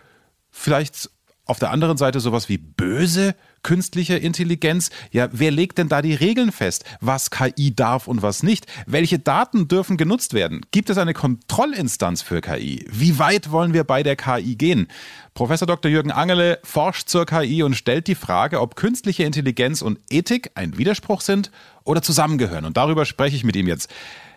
vielleicht 0.52 1.10
auf 1.46 1.60
der 1.60 1.72
anderen 1.72 1.96
Seite 1.96 2.20
sowas 2.20 2.50
wie 2.50 2.58
böse 2.58 3.34
künstliche 3.64 4.18
Intelligenz. 4.18 4.90
Ja, 5.12 5.30
wer 5.32 5.52
legt 5.52 5.78
denn 5.78 5.90
da 5.90 6.02
die 6.02 6.14
Regeln 6.14 6.52
fest, 6.52 6.84
was 7.02 7.32
KI 7.32 7.76
darf 7.76 8.08
und 8.08 8.22
was 8.22 8.44
nicht? 8.44 8.66
Welche 8.86 9.20
Daten 9.20 9.68
dürfen 9.68 9.98
genutzt 9.98 10.34
werden? 10.34 10.62
Gibt 10.72 10.90
es 10.90 10.98
eine 10.98 11.14
Kontrollinstanz 11.14 12.22
für 12.22 12.42
KI? 12.42 12.86
Wie 12.90 13.20
weit 13.20 13.52
wollen 13.52 13.74
wir 13.74 13.84
bei 13.84 14.04
der 14.04 14.16
KI 14.16 14.56
gehen? 14.56 14.88
Professor 15.34 15.68
Dr. 15.68 15.92
Jürgen 15.92 16.12
Angele 16.12 16.60
forscht 16.64 17.10
zur 17.10 17.26
KI 17.26 17.62
und 17.64 17.76
stellt 17.76 18.08
die 18.08 18.16
Frage, 18.16 18.60
ob 18.60 18.76
künstliche 18.76 19.24
Intelligenz 19.24 19.82
und 19.82 20.00
Ethik 20.10 20.52
ein 20.56 20.78
Widerspruch 20.78 21.22
sind 21.22 21.52
oder 21.84 22.02
zusammengehören. 22.02 22.66
Und 22.66 22.78
darüber 22.78 23.06
spreche 23.06 23.36
ich 23.36 23.44
mit 23.44 23.56
ihm 23.56 23.68
jetzt. 23.68 23.90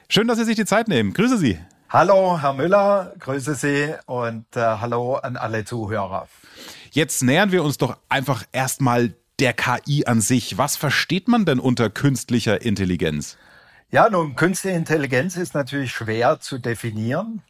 Schön, 0.09 0.29
dass 0.29 0.39
Sie 0.39 0.45
sich 0.45 0.57
die 0.57 0.65
Zeit 0.65 0.89
nehmen. 0.89 1.13
Grüße 1.13 1.39
Sie. 1.39 1.59
Hallo, 1.89 2.39
Herr 2.41 2.53
Müller, 2.53 3.15
grüße 3.19 3.57
Sie 3.57 3.95
und 4.07 4.45
äh, 4.55 4.61
hallo 4.61 5.17
an 5.17 5.37
alle 5.37 5.65
Zuhörer. 5.65 6.29
Jetzt 6.91 7.23
nähern 7.23 7.53
wir 7.53 7.63
uns 7.63 7.79
doch 7.79 7.97
einfach 8.09 8.45
erstmal 8.53 9.15
der 9.39 9.53
KI 9.53 10.05
an 10.07 10.21
sich. 10.21 10.59
Was 10.59 10.77
versteht 10.77 11.29
man 11.29 11.45
denn 11.45 11.61
unter 11.61 11.89
künstlicher 11.89 12.63
Intelligenz? 12.63 13.37
Ja, 13.91 14.09
nun, 14.11 14.37
künstliche 14.37 14.77
Intelligenz 14.77 15.37
ist 15.37 15.55
natürlich 15.55 15.93
schwer 15.93 16.41
zu 16.41 16.59
definieren. 16.59 17.43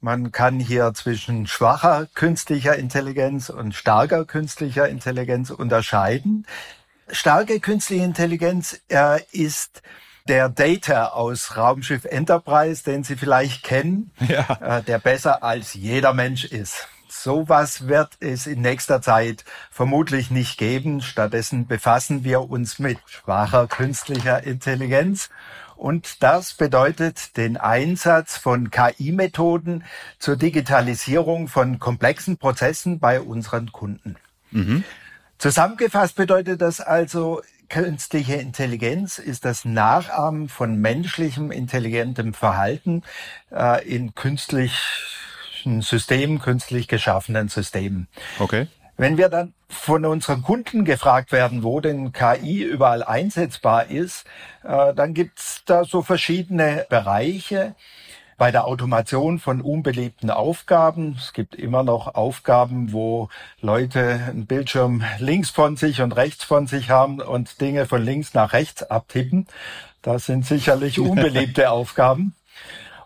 Man 0.00 0.32
kann 0.32 0.58
hier 0.58 0.92
zwischen 0.94 1.46
schwacher 1.46 2.08
künstlicher 2.14 2.76
Intelligenz 2.76 3.50
und 3.50 3.74
starker 3.74 4.24
künstlicher 4.24 4.88
Intelligenz 4.88 5.50
unterscheiden. 5.50 6.46
Starke 7.08 7.60
künstliche 7.60 8.04
Intelligenz 8.04 8.80
äh, 8.88 9.20
ist 9.30 9.82
der 10.28 10.48
Data 10.48 11.08
aus 11.08 11.56
Raumschiff 11.56 12.04
Enterprise, 12.04 12.84
den 12.84 13.04
Sie 13.04 13.16
vielleicht 13.16 13.62
kennen, 13.62 14.10
ja. 14.20 14.78
äh, 14.78 14.82
der 14.82 14.98
besser 14.98 15.42
als 15.42 15.74
jeder 15.74 16.14
Mensch 16.14 16.44
ist. 16.44 16.88
Sowas 17.22 17.86
wird 17.86 18.16
es 18.18 18.48
in 18.48 18.62
nächster 18.62 19.00
Zeit 19.00 19.44
vermutlich 19.70 20.32
nicht 20.32 20.58
geben. 20.58 21.00
Stattdessen 21.00 21.68
befassen 21.68 22.24
wir 22.24 22.50
uns 22.50 22.80
mit 22.80 22.98
schwacher 23.06 23.68
künstlicher 23.68 24.42
Intelligenz. 24.42 25.30
Und 25.76 26.24
das 26.24 26.54
bedeutet 26.54 27.36
den 27.36 27.56
Einsatz 27.56 28.36
von 28.36 28.72
KI-Methoden 28.72 29.84
zur 30.18 30.36
Digitalisierung 30.36 31.46
von 31.46 31.78
komplexen 31.78 32.38
Prozessen 32.38 32.98
bei 32.98 33.20
unseren 33.20 33.70
Kunden. 33.70 34.16
Mhm. 34.50 34.82
Zusammengefasst 35.38 36.16
bedeutet 36.16 36.60
das 36.60 36.80
also, 36.80 37.40
künstliche 37.68 38.34
Intelligenz 38.34 39.18
ist 39.18 39.44
das 39.44 39.64
Nachahmen 39.64 40.48
von 40.48 40.76
menschlichem 40.76 41.52
intelligentem 41.52 42.34
Verhalten 42.34 43.04
äh, 43.52 43.88
in 43.88 44.16
künstlichen 45.62 45.82
Systemen, 45.82 46.40
künstlich 46.40 46.88
geschaffenen 46.88 47.48
Systemen. 47.48 48.08
Okay. 48.38 48.66
Wenn 48.96 49.16
wir 49.16 49.28
dann 49.28 49.54
von 49.68 50.04
unseren 50.04 50.42
Kunden 50.42 50.84
gefragt 50.84 51.32
werden, 51.32 51.62
wo 51.62 51.80
denn 51.80 52.12
KI 52.12 52.62
überall 52.62 53.02
einsetzbar 53.02 53.86
ist, 53.86 54.26
äh, 54.64 54.92
dann 54.94 55.14
gibt's 55.14 55.62
da 55.64 55.84
so 55.84 56.02
verschiedene 56.02 56.86
Bereiche 56.88 57.74
bei 58.36 58.50
der 58.50 58.66
Automation 58.66 59.38
von 59.38 59.60
unbeliebten 59.60 60.30
Aufgaben. 60.30 61.16
Es 61.16 61.32
gibt 61.32 61.54
immer 61.54 61.84
noch 61.84 62.14
Aufgaben, 62.14 62.92
wo 62.92 63.28
Leute 63.60 64.20
einen 64.28 64.46
Bildschirm 64.46 65.04
links 65.18 65.50
von 65.50 65.76
sich 65.76 66.02
und 66.02 66.12
rechts 66.12 66.44
von 66.44 66.66
sich 66.66 66.90
haben 66.90 67.20
und 67.20 67.60
Dinge 67.60 67.86
von 67.86 68.02
links 68.02 68.34
nach 68.34 68.52
rechts 68.52 68.82
abtippen. 68.82 69.46
Das 70.02 70.26
sind 70.26 70.44
sicherlich 70.44 70.98
unbeliebte 71.00 71.70
Aufgaben. 71.70 72.34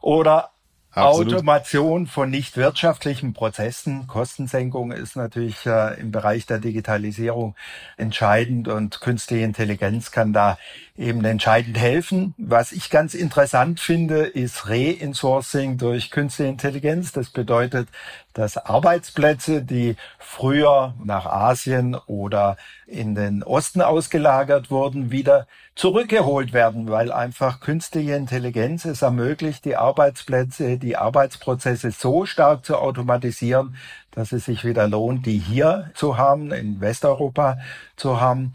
Oder 0.00 0.50
Absolut. 0.96 1.34
Automation 1.34 2.06
von 2.06 2.30
nicht 2.30 2.56
wirtschaftlichen 2.56 3.34
Prozessen, 3.34 4.06
Kostensenkung 4.06 4.92
ist 4.92 5.14
natürlich 5.14 5.66
äh, 5.66 6.00
im 6.00 6.10
Bereich 6.10 6.46
der 6.46 6.58
Digitalisierung 6.58 7.54
entscheidend 7.98 8.66
und 8.66 9.02
künstliche 9.02 9.44
Intelligenz 9.44 10.10
kann 10.10 10.32
da 10.32 10.56
eben 10.96 11.22
entscheidend 11.26 11.76
helfen. 11.76 12.34
Was 12.38 12.72
ich 12.72 12.88
ganz 12.88 13.12
interessant 13.12 13.78
finde, 13.78 14.22
ist 14.22 14.70
Reinsourcing 14.70 15.76
durch 15.76 16.10
künstliche 16.10 16.50
Intelligenz. 16.50 17.12
Das 17.12 17.28
bedeutet, 17.28 17.88
dass 18.36 18.58
Arbeitsplätze, 18.58 19.62
die 19.62 19.96
früher 20.18 20.94
nach 21.02 21.24
Asien 21.24 21.94
oder 22.06 22.58
in 22.86 23.14
den 23.14 23.42
Osten 23.42 23.80
ausgelagert 23.80 24.70
wurden, 24.70 25.10
wieder 25.10 25.46
zurückgeholt 25.74 26.52
werden, 26.52 26.90
weil 26.90 27.12
einfach 27.12 27.60
künstliche 27.60 28.14
Intelligenz 28.14 28.84
es 28.84 29.00
ermöglicht, 29.00 29.64
die 29.64 29.76
Arbeitsplätze, 29.76 30.76
die 30.76 30.98
Arbeitsprozesse 30.98 31.90
so 31.90 32.26
stark 32.26 32.66
zu 32.66 32.76
automatisieren, 32.76 33.76
dass 34.10 34.32
es 34.32 34.44
sich 34.44 34.64
wieder 34.64 34.86
lohnt, 34.86 35.24
die 35.24 35.38
hier 35.38 35.90
zu 35.94 36.18
haben, 36.18 36.52
in 36.52 36.80
Westeuropa 36.80 37.56
zu 37.96 38.20
haben. 38.20 38.54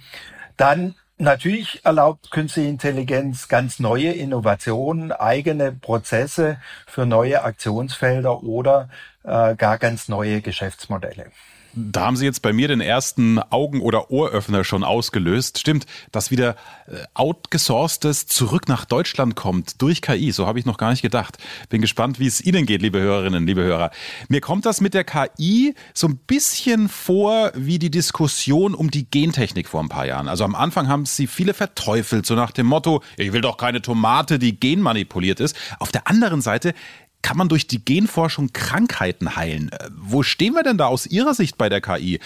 Dann 0.57 0.93
Natürlich 1.21 1.85
erlaubt 1.85 2.31
künstliche 2.31 2.67
Intelligenz 2.67 3.47
ganz 3.47 3.77
neue 3.77 4.11
Innovationen, 4.11 5.11
eigene 5.11 5.71
Prozesse 5.71 6.57
für 6.87 7.05
neue 7.05 7.43
Aktionsfelder 7.43 8.41
oder 8.41 8.89
äh, 9.23 9.55
gar 9.55 9.77
ganz 9.77 10.07
neue 10.07 10.41
Geschäftsmodelle. 10.41 11.27
Da 11.73 12.05
haben 12.05 12.17
Sie 12.17 12.25
jetzt 12.25 12.41
bei 12.41 12.51
mir 12.51 12.67
den 12.67 12.81
ersten 12.81 13.39
Augen- 13.39 13.81
oder 13.81 14.11
Ohröffner 14.11 14.63
schon 14.63 14.83
ausgelöst. 14.83 15.57
Stimmt, 15.57 15.85
dass 16.11 16.29
wieder 16.29 16.55
äh, 16.87 17.03
outgesourcedes 17.13 18.27
zurück 18.27 18.67
nach 18.67 18.83
Deutschland 18.83 19.35
kommt 19.35 19.81
durch 19.81 20.01
KI. 20.01 20.31
So 20.31 20.47
habe 20.47 20.59
ich 20.59 20.65
noch 20.65 20.77
gar 20.77 20.91
nicht 20.91 21.01
gedacht. 21.01 21.37
Bin 21.69 21.81
gespannt, 21.81 22.19
wie 22.19 22.27
es 22.27 22.41
Ihnen 22.41 22.65
geht, 22.65 22.81
liebe 22.81 22.99
Hörerinnen, 22.99 23.47
liebe 23.47 23.63
Hörer. 23.63 23.91
Mir 24.27 24.41
kommt 24.41 24.65
das 24.65 24.81
mit 24.81 24.93
der 24.93 25.05
KI 25.05 25.73
so 25.93 26.07
ein 26.07 26.17
bisschen 26.17 26.89
vor 26.89 27.51
wie 27.55 27.79
die 27.79 27.91
Diskussion 27.91 28.75
um 28.75 28.91
die 28.91 29.09
Gentechnik 29.09 29.69
vor 29.69 29.81
ein 29.81 29.89
paar 29.89 30.05
Jahren. 30.05 30.27
Also 30.27 30.43
am 30.43 30.55
Anfang 30.55 30.89
haben 30.89 31.05
sie 31.05 31.27
viele 31.27 31.53
verteufelt, 31.53 32.25
so 32.25 32.35
nach 32.35 32.51
dem 32.51 32.65
Motto, 32.65 33.01
ich 33.17 33.31
will 33.31 33.41
doch 33.41 33.57
keine 33.57 33.81
Tomate, 33.81 34.39
die 34.39 34.59
genmanipuliert 34.59 35.39
ist. 35.39 35.55
Auf 35.79 35.91
der 35.91 36.07
anderen 36.07 36.41
Seite 36.41 36.73
kann 37.21 37.37
man 37.37 37.49
durch 37.49 37.67
die 37.67 37.83
Genforschung 37.83 38.51
Krankheiten 38.53 39.35
heilen. 39.35 39.71
Äh, 39.71 39.89
wo 39.95 40.23
stehen 40.23 40.53
wir 40.53 40.63
denn 40.63 40.77
da 40.77 40.87
aus 40.87 41.05
Ihrer 41.05 41.33
Sicht 41.33 41.57
bei 41.57 41.69
der 41.69 41.81
KI? 41.81 42.19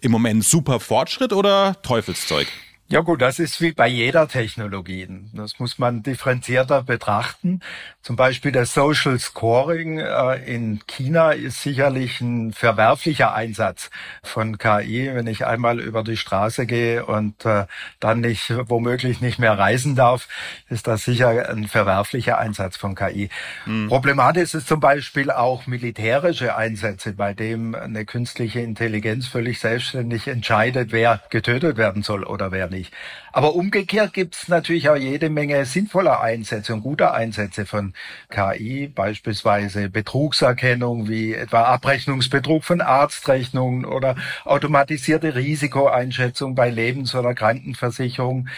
Im 0.00 0.10
Moment 0.10 0.44
super 0.44 0.80
Fortschritt 0.80 1.32
oder 1.32 1.80
Teufelszeug? 1.82 2.48
Ja 2.92 3.00
gut, 3.00 3.22
das 3.22 3.38
ist 3.38 3.62
wie 3.62 3.72
bei 3.72 3.88
jeder 3.88 4.28
Technologie. 4.28 5.08
Das 5.32 5.58
muss 5.58 5.78
man 5.78 6.02
differenzierter 6.02 6.82
betrachten. 6.82 7.60
Zum 8.02 8.16
Beispiel 8.16 8.52
das 8.52 8.74
Social 8.74 9.18
Scoring 9.18 9.98
äh, 9.98 10.34
in 10.44 10.80
China 10.86 11.30
ist 11.30 11.62
sicherlich 11.62 12.20
ein 12.20 12.52
verwerflicher 12.52 13.32
Einsatz 13.32 13.88
von 14.22 14.58
KI. 14.58 15.10
Wenn 15.10 15.26
ich 15.26 15.46
einmal 15.46 15.80
über 15.80 16.04
die 16.04 16.18
Straße 16.18 16.66
gehe 16.66 17.06
und 17.06 17.46
äh, 17.46 17.64
dann 17.98 18.20
nicht, 18.20 18.52
womöglich 18.68 19.22
nicht 19.22 19.38
mehr 19.38 19.58
reisen 19.58 19.96
darf, 19.96 20.28
ist 20.68 20.86
das 20.86 21.06
sicher 21.06 21.48
ein 21.48 21.68
verwerflicher 21.68 22.36
Einsatz 22.36 22.76
von 22.76 22.94
KI. 22.94 23.30
Mhm. 23.64 23.88
Problematisch 23.88 24.52
ist 24.52 24.68
zum 24.68 24.80
Beispiel 24.80 25.30
auch 25.30 25.66
militärische 25.66 26.56
Einsätze, 26.56 27.14
bei 27.14 27.32
dem 27.32 27.74
eine 27.74 28.04
künstliche 28.04 28.60
Intelligenz 28.60 29.28
völlig 29.28 29.60
selbstständig 29.60 30.28
entscheidet, 30.28 30.92
wer 30.92 31.22
getötet 31.30 31.78
werden 31.78 32.02
soll 32.02 32.24
oder 32.24 32.52
wer 32.52 32.68
nicht 32.68 32.81
nicht. 32.82 32.94
Aber 33.32 33.54
umgekehrt 33.54 34.12
gibt 34.12 34.34
es 34.34 34.48
natürlich 34.48 34.88
auch 34.88 34.96
jede 34.96 35.30
Menge 35.30 35.64
sinnvoller 35.64 36.20
Einsätze 36.20 36.74
und 36.74 36.82
guter 36.82 37.14
Einsätze 37.14 37.64
von 37.66 37.94
KI, 38.28 38.88
beispielsweise 38.88 39.88
Betrugserkennung 39.88 41.08
wie 41.08 41.34
etwa 41.34 41.62
Abrechnungsbetrug 41.64 42.64
von 42.64 42.80
Arztrechnungen 42.80 43.84
oder 43.84 44.16
automatisierte 44.44 45.34
Risikoeinschätzung 45.34 46.54
bei 46.54 46.70
Lebens- 46.70 47.14
oder 47.14 47.34
Krankenversicherung. 47.34 48.48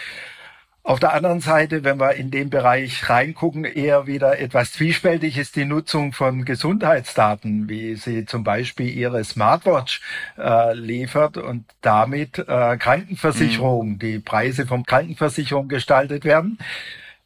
Auf 0.85 0.99
der 0.99 1.13
anderen 1.13 1.39
Seite, 1.39 1.83
wenn 1.83 1.99
wir 1.99 2.13
in 2.13 2.29
den 2.29 2.51
Bereich 2.51 3.09
reingucken, 3.09 3.65
eher 3.65 4.05
wieder 4.05 4.37
etwas 4.37 4.71
zwiespältig 4.73 5.39
ist 5.39 5.55
die 5.55 5.65
Nutzung 5.65 6.13
von 6.13 6.45
Gesundheitsdaten, 6.45 7.67
wie 7.67 7.95
sie 7.95 8.27
zum 8.27 8.43
Beispiel 8.43 8.95
ihre 8.95 9.23
Smartwatch 9.23 10.01
äh, 10.37 10.75
liefert 10.75 11.37
und 11.37 11.65
damit 11.81 12.37
äh, 12.37 12.77
Krankenversicherung, 12.77 13.93
mhm. 13.93 13.99
die 13.99 14.19
Preise 14.19 14.67
von 14.67 14.83
Krankenversicherung 14.83 15.69
gestaltet 15.69 16.23
werden. 16.23 16.59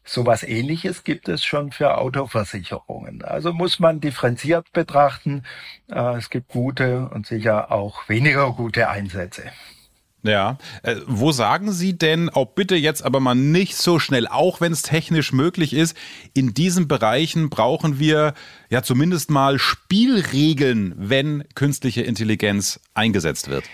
Sowas 0.04 0.42
ähnliches 0.42 1.04
gibt 1.04 1.28
es 1.28 1.44
schon 1.44 1.70
für 1.70 1.98
Autoversicherungen. 1.98 3.22
Also 3.22 3.52
muss 3.52 3.78
man 3.78 4.00
differenziert 4.00 4.72
betrachten. 4.72 5.42
Äh, 5.90 6.16
es 6.16 6.30
gibt 6.30 6.48
gute 6.48 7.10
und 7.10 7.26
sicher 7.26 7.70
auch 7.70 8.08
weniger 8.08 8.52
gute 8.52 8.88
Einsätze. 8.88 9.42
Ja, 10.22 10.58
äh, 10.82 10.96
wo 11.06 11.32
sagen 11.32 11.72
Sie 11.72 11.96
denn, 11.96 12.28
auch 12.28 12.46
bitte 12.46 12.76
jetzt 12.76 13.02
aber 13.02 13.20
mal 13.20 13.34
nicht 13.34 13.76
so 13.76 13.98
schnell, 13.98 14.26
auch 14.26 14.60
wenn 14.60 14.72
es 14.72 14.82
technisch 14.82 15.32
möglich 15.32 15.72
ist, 15.72 15.96
in 16.34 16.52
diesen 16.52 16.88
Bereichen 16.88 17.48
brauchen 17.48 17.98
wir 17.98 18.34
ja 18.68 18.82
zumindest 18.82 19.30
mal 19.30 19.58
Spielregeln, 19.58 20.94
wenn 20.96 21.44
künstliche 21.54 22.02
Intelligenz 22.02 22.80
eingesetzt 22.92 23.48
wird? 23.48 23.64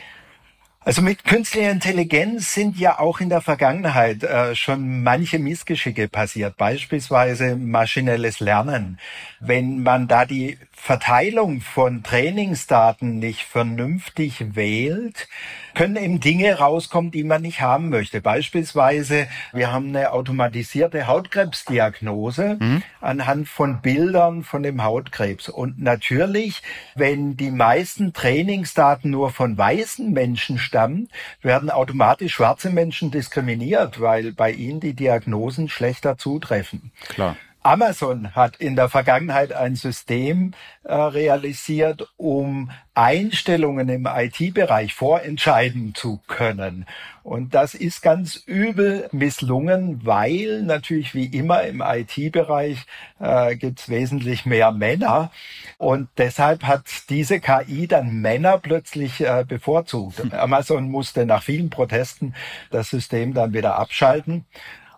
Also 0.86 1.02
mit 1.02 1.24
künstlicher 1.24 1.72
Intelligenz 1.72 2.54
sind 2.54 2.78
ja 2.78 3.00
auch 3.00 3.18
in 3.18 3.28
der 3.28 3.40
Vergangenheit 3.40 4.22
äh, 4.22 4.54
schon 4.54 5.02
manche 5.02 5.40
Missgeschicke 5.40 6.06
passiert, 6.06 6.56
beispielsweise 6.56 7.56
maschinelles 7.56 8.38
Lernen. 8.38 9.00
Wenn 9.40 9.82
man 9.82 10.06
da 10.06 10.24
die 10.26 10.58
Verteilung 10.78 11.62
von 11.62 12.04
Trainingsdaten 12.04 13.18
nicht 13.18 13.44
vernünftig 13.44 14.54
wählt, 14.54 15.26
können 15.74 15.96
eben 15.96 16.20
Dinge 16.20 16.58
rauskommen, 16.58 17.10
die 17.10 17.24
man 17.24 17.42
nicht 17.42 17.60
haben 17.60 17.88
möchte. 17.88 18.20
Beispielsweise, 18.20 19.26
wir 19.52 19.72
haben 19.72 19.88
eine 19.88 20.12
automatisierte 20.12 21.08
Hautkrebsdiagnose 21.08 22.58
mhm. 22.60 22.82
anhand 23.00 23.48
von 23.48 23.80
Bildern 23.80 24.44
von 24.44 24.62
dem 24.62 24.84
Hautkrebs. 24.84 25.48
Und 25.48 25.80
natürlich, 25.80 26.62
wenn 26.94 27.36
die 27.36 27.50
meisten 27.50 28.12
Trainingsdaten 28.12 29.10
nur 29.10 29.30
von 29.30 29.58
weißen 29.58 30.12
Menschen 30.12 30.58
stammen, 30.58 31.08
werden 31.42 31.70
automatisch 31.70 32.34
schwarze 32.34 32.70
Menschen 32.70 33.10
diskriminiert, 33.10 34.00
weil 34.00 34.32
bei 34.32 34.52
ihnen 34.52 34.78
die 34.78 34.94
Diagnosen 34.94 35.68
schlechter 35.68 36.16
zutreffen. 36.16 36.92
Klar. 37.08 37.36
Amazon 37.66 38.32
hat 38.36 38.58
in 38.58 38.76
der 38.76 38.88
Vergangenheit 38.88 39.52
ein 39.52 39.74
System 39.74 40.52
äh, 40.84 40.94
realisiert, 40.94 42.08
um 42.16 42.70
Einstellungen 42.94 43.88
im 43.88 44.06
IT-Bereich 44.06 44.94
vorentscheiden 44.94 45.92
zu 45.92 46.20
können. 46.28 46.86
Und 47.24 47.54
das 47.54 47.74
ist 47.74 48.02
ganz 48.02 48.36
übel 48.36 49.08
misslungen, 49.10 50.06
weil 50.06 50.62
natürlich 50.62 51.12
wie 51.12 51.26
immer 51.26 51.64
im 51.64 51.82
IT-Bereich 51.84 52.86
äh, 53.18 53.56
gibt 53.56 53.80
es 53.80 53.88
wesentlich 53.88 54.46
mehr 54.46 54.70
Männer. 54.70 55.32
Und 55.76 56.08
deshalb 56.18 56.62
hat 56.62 56.84
diese 57.08 57.40
KI 57.40 57.88
dann 57.88 58.20
Männer 58.20 58.58
plötzlich 58.58 59.20
äh, 59.20 59.44
bevorzugt. 59.46 60.22
Amazon 60.32 60.88
musste 60.88 61.26
nach 61.26 61.42
vielen 61.42 61.68
Protesten 61.68 62.32
das 62.70 62.90
System 62.90 63.34
dann 63.34 63.52
wieder 63.52 63.76
abschalten. 63.76 64.44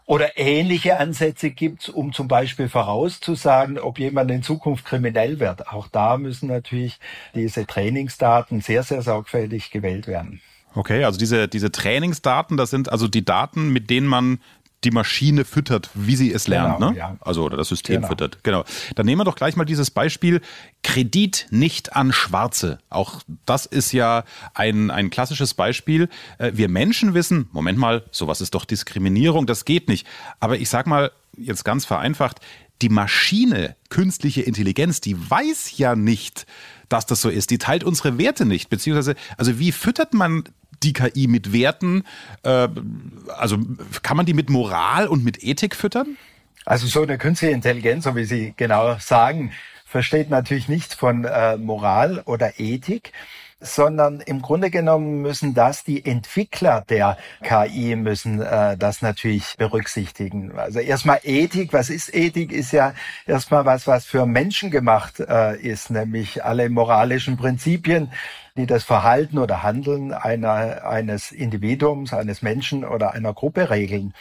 Oder 0.08 0.38
ähnliche 0.38 0.98
Ansätze 0.98 1.50
gibt 1.50 1.82
es, 1.82 1.88
um 1.90 2.14
zum 2.14 2.28
Beispiel 2.28 2.70
vorauszusagen, 2.70 3.78
ob 3.78 3.98
jemand 3.98 4.30
in 4.30 4.42
Zukunft 4.42 4.86
kriminell 4.86 5.38
wird. 5.38 5.68
Auch 5.68 5.86
da 5.86 6.16
müssen 6.16 6.48
natürlich 6.48 6.98
diese 7.34 7.66
Trainingsdaten 7.66 8.62
sehr, 8.62 8.82
sehr 8.84 9.02
sorgfältig 9.02 9.70
gewählt 9.70 10.06
werden. 10.06 10.40
Okay, 10.74 11.04
also 11.04 11.18
diese, 11.18 11.46
diese 11.46 11.70
Trainingsdaten, 11.70 12.56
das 12.56 12.70
sind 12.70 12.90
also 12.90 13.06
die 13.06 13.22
Daten, 13.24 13.70
mit 13.70 13.90
denen 13.90 14.06
man 14.06 14.40
die 14.84 14.90
Maschine 14.92 15.44
füttert, 15.44 15.90
wie 15.94 16.14
sie 16.14 16.32
es 16.32 16.46
lernt, 16.46 16.76
Genau, 16.78 16.90
ne? 16.92 16.96
ja. 16.98 17.16
Also 17.20 17.42
oder 17.42 17.56
das 17.56 17.68
System 17.68 17.96
Genau. 17.96 18.08
füttert. 18.08 18.44
Genau. 18.44 18.64
Dann 18.94 19.06
nehmen 19.06 19.20
wir 19.20 19.24
doch 19.24 19.34
gleich 19.34 19.56
mal 19.56 19.64
dieses 19.64 19.90
Beispiel 19.90 20.40
Kredit 20.84 21.46
nicht 21.50 21.96
an 21.96 22.12
Schwarze. 22.12 22.78
Auch 22.88 23.22
das 23.44 23.66
ist 23.66 23.92
ja 23.92 24.24
ein, 24.54 24.90
ein 24.90 25.10
klassisches 25.10 25.54
Beispiel. 25.54 26.08
Äh, 26.38 26.52
Wir 26.54 26.68
Menschen 26.68 27.14
wissen, 27.14 27.48
Moment 27.52 27.78
mal, 27.78 28.04
sowas 28.12 28.40
ist 28.40 28.54
doch 28.54 28.64
Diskriminierung, 28.64 29.46
das 29.46 29.64
geht 29.64 29.88
nicht. 29.88 30.06
Aber 30.38 30.58
ich 30.58 30.68
sag 30.68 30.86
mal 30.86 31.10
jetzt 31.36 31.64
ganz 31.64 31.84
vereinfacht, 31.84 32.40
die 32.82 32.88
Maschine, 32.88 33.76
künstliche 33.90 34.42
Intelligenz, 34.42 35.00
die 35.00 35.16
weiß 35.30 35.76
ja 35.78 35.96
nicht, 35.96 36.46
dass 36.88 37.06
das 37.06 37.20
so 37.20 37.28
ist. 37.28 37.50
Die 37.50 37.58
teilt 37.58 37.84
unsere 37.84 38.18
Werte 38.18 38.44
nicht. 38.44 38.70
Beziehungsweise, 38.70 39.14
also 39.36 39.58
wie 39.58 39.72
füttert 39.72 40.14
man 40.14 40.44
die 40.82 40.92
KI 40.92 41.26
mit 41.26 41.52
Werten? 41.52 42.04
Äh, 42.42 42.68
also 43.36 43.58
kann 44.02 44.16
man 44.16 44.26
die 44.26 44.34
mit 44.34 44.50
Moral 44.50 45.08
und 45.08 45.24
mit 45.24 45.42
Ethik 45.42 45.74
füttern? 45.74 46.16
Also 46.64 46.86
so 46.86 47.02
eine 47.02 47.18
künstliche 47.18 47.54
Intelligenz, 47.54 48.04
so 48.04 48.14
wie 48.14 48.24
Sie 48.24 48.54
genau 48.56 48.96
sagen, 48.98 49.52
versteht 49.86 50.28
natürlich 50.28 50.68
nichts 50.68 50.94
von 50.94 51.24
äh, 51.24 51.56
Moral 51.56 52.22
oder 52.26 52.60
Ethik, 52.60 53.12
sondern 53.60 54.20
im 54.20 54.40
Grunde 54.40 54.70
genommen 54.70 55.20
müssen 55.22 55.54
das 55.54 55.82
die 55.82 56.04
Entwickler 56.04 56.84
der 56.88 57.18
KI 57.42 57.96
müssen 57.96 58.40
äh, 58.40 58.76
das 58.76 59.02
natürlich 59.02 59.56
berücksichtigen. 59.56 60.56
Also 60.56 60.78
erstmal 60.78 61.20
Ethik, 61.24 61.72
was 61.72 61.90
ist 61.90 62.14
Ethik? 62.14 62.52
Ist 62.52 62.72
ja 62.72 62.94
erstmal 63.26 63.64
was, 63.64 63.86
was 63.86 64.04
für 64.06 64.26
Menschen 64.26 64.70
gemacht 64.70 65.20
äh, 65.20 65.56
ist, 65.60 65.90
nämlich 65.90 66.44
alle 66.44 66.70
moralischen 66.70 67.36
Prinzipien, 67.36 68.12
die 68.56 68.66
das 68.66 68.84
Verhalten 68.84 69.38
oder 69.38 69.62
Handeln 69.62 70.12
einer, 70.12 70.84
eines 70.86 71.32
Individuums, 71.32 72.12
eines 72.12 72.42
Menschen 72.42 72.84
oder 72.84 73.14
einer 73.14 73.32
Gruppe 73.32 73.70
regeln. 73.70 74.14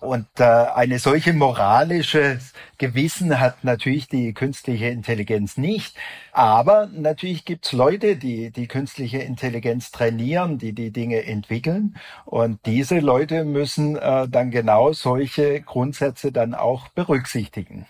Und 0.00 0.26
äh, 0.38 0.44
eine 0.44 0.98
solche 0.98 1.32
moralische 1.32 2.38
Gewissen 2.78 3.40
hat 3.40 3.64
natürlich 3.64 4.08
die 4.08 4.32
künstliche 4.32 4.86
Intelligenz 4.86 5.56
nicht. 5.56 5.96
Aber 6.32 6.88
natürlich 6.92 7.44
gibt's 7.44 7.72
Leute, 7.72 8.16
die 8.16 8.50
die 8.50 8.68
künstliche 8.68 9.18
Intelligenz 9.18 9.90
trainieren, 9.90 10.58
die 10.58 10.72
die 10.72 10.92
Dinge 10.92 11.24
entwickeln. 11.24 11.96
Und 12.24 12.64
diese 12.66 13.00
Leute 13.00 13.44
müssen 13.44 13.96
äh, 13.96 14.28
dann 14.28 14.50
genau 14.50 14.92
solche 14.92 15.60
Grundsätze 15.60 16.32
dann 16.32 16.54
auch 16.54 16.88
berücksichtigen. 16.88 17.86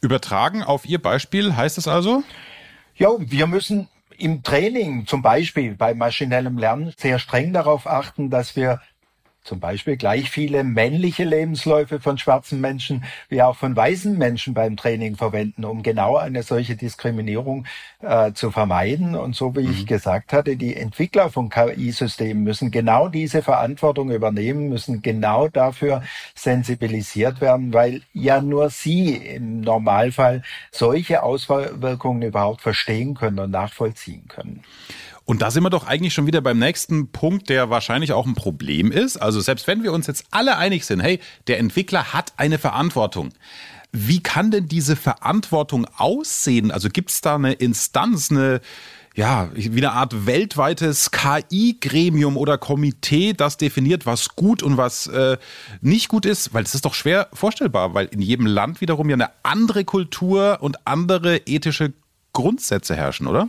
Übertragen 0.00 0.62
auf 0.62 0.86
Ihr 0.86 1.00
Beispiel 1.00 1.56
heißt 1.56 1.78
es 1.78 1.88
also? 1.88 2.22
Ja, 2.94 3.10
wir 3.18 3.46
müssen 3.46 3.88
im 4.18 4.42
Training 4.42 5.06
zum 5.06 5.22
Beispiel 5.22 5.74
bei 5.74 5.94
maschinellem 5.94 6.58
Lernen 6.58 6.94
sehr 6.96 7.18
streng 7.18 7.52
darauf 7.52 7.86
achten, 7.86 8.30
dass 8.30 8.56
wir 8.56 8.80
zum 9.46 9.60
Beispiel 9.60 9.96
gleich 9.96 10.28
viele 10.30 10.64
männliche 10.64 11.24
Lebensläufe 11.24 12.00
von 12.00 12.18
schwarzen 12.18 12.60
Menschen 12.60 13.04
wie 13.28 13.42
auch 13.42 13.56
von 13.56 13.74
weißen 13.74 14.18
Menschen 14.18 14.54
beim 14.54 14.76
Training 14.76 15.16
verwenden, 15.16 15.64
um 15.64 15.82
genau 15.82 16.16
eine 16.16 16.42
solche 16.42 16.76
Diskriminierung 16.76 17.64
äh, 18.00 18.32
zu 18.32 18.50
vermeiden. 18.50 19.14
Und 19.14 19.36
so 19.36 19.54
wie 19.54 19.70
ich 19.70 19.86
gesagt 19.86 20.32
hatte, 20.32 20.56
die 20.56 20.76
Entwickler 20.76 21.30
von 21.30 21.48
KI-Systemen 21.48 22.42
müssen 22.42 22.70
genau 22.70 23.08
diese 23.08 23.42
Verantwortung 23.42 24.10
übernehmen, 24.10 24.68
müssen 24.68 25.00
genau 25.00 25.48
dafür 25.48 26.02
sensibilisiert 26.34 27.40
werden, 27.40 27.72
weil 27.72 28.02
ja 28.12 28.40
nur 28.40 28.70
sie 28.70 29.14
im 29.14 29.60
Normalfall 29.60 30.42
solche 30.72 31.22
Auswirkungen 31.22 32.22
überhaupt 32.22 32.62
verstehen 32.62 33.14
können 33.14 33.38
und 33.38 33.50
nachvollziehen 33.52 34.26
können. 34.28 34.62
Und 35.26 35.42
da 35.42 35.50
sind 35.50 35.64
wir 35.64 35.70
doch 35.70 35.86
eigentlich 35.86 36.14
schon 36.14 36.28
wieder 36.28 36.40
beim 36.40 36.58
nächsten 36.58 37.10
Punkt, 37.10 37.48
der 37.48 37.68
wahrscheinlich 37.68 38.12
auch 38.12 38.26
ein 38.26 38.34
Problem 38.34 38.92
ist. 38.92 39.16
Also 39.16 39.40
selbst 39.40 39.66
wenn 39.66 39.82
wir 39.82 39.92
uns 39.92 40.06
jetzt 40.06 40.24
alle 40.30 40.56
einig 40.56 40.86
sind, 40.86 41.00
hey, 41.00 41.18
der 41.48 41.58
Entwickler 41.58 42.12
hat 42.12 42.32
eine 42.36 42.58
Verantwortung. 42.58 43.30
Wie 43.90 44.22
kann 44.22 44.52
denn 44.52 44.68
diese 44.68 44.94
Verantwortung 44.94 45.86
aussehen? 45.96 46.70
Also 46.70 46.88
gibt 46.88 47.10
es 47.10 47.22
da 47.22 47.34
eine 47.34 47.54
Instanz, 47.54 48.30
eine, 48.30 48.60
ja, 49.16 49.50
wie 49.52 49.78
eine 49.78 49.92
Art 49.92 50.26
weltweites 50.26 51.10
KI-Gremium 51.10 52.36
oder 52.36 52.56
Komitee, 52.56 53.32
das 53.32 53.56
definiert, 53.56 54.06
was 54.06 54.36
gut 54.36 54.62
und 54.62 54.76
was 54.76 55.08
äh, 55.08 55.38
nicht 55.80 56.06
gut 56.06 56.24
ist? 56.24 56.54
Weil 56.54 56.62
das 56.62 56.76
ist 56.76 56.84
doch 56.84 56.94
schwer 56.94 57.28
vorstellbar, 57.32 57.94
weil 57.94 58.06
in 58.06 58.22
jedem 58.22 58.46
Land 58.46 58.80
wiederum 58.80 59.08
ja 59.10 59.14
eine 59.14 59.30
andere 59.42 59.84
Kultur 59.84 60.58
und 60.60 60.86
andere 60.86 61.38
ethische 61.46 61.94
Grundsätze 62.36 62.94
herrschen, 62.94 63.26
oder? 63.28 63.48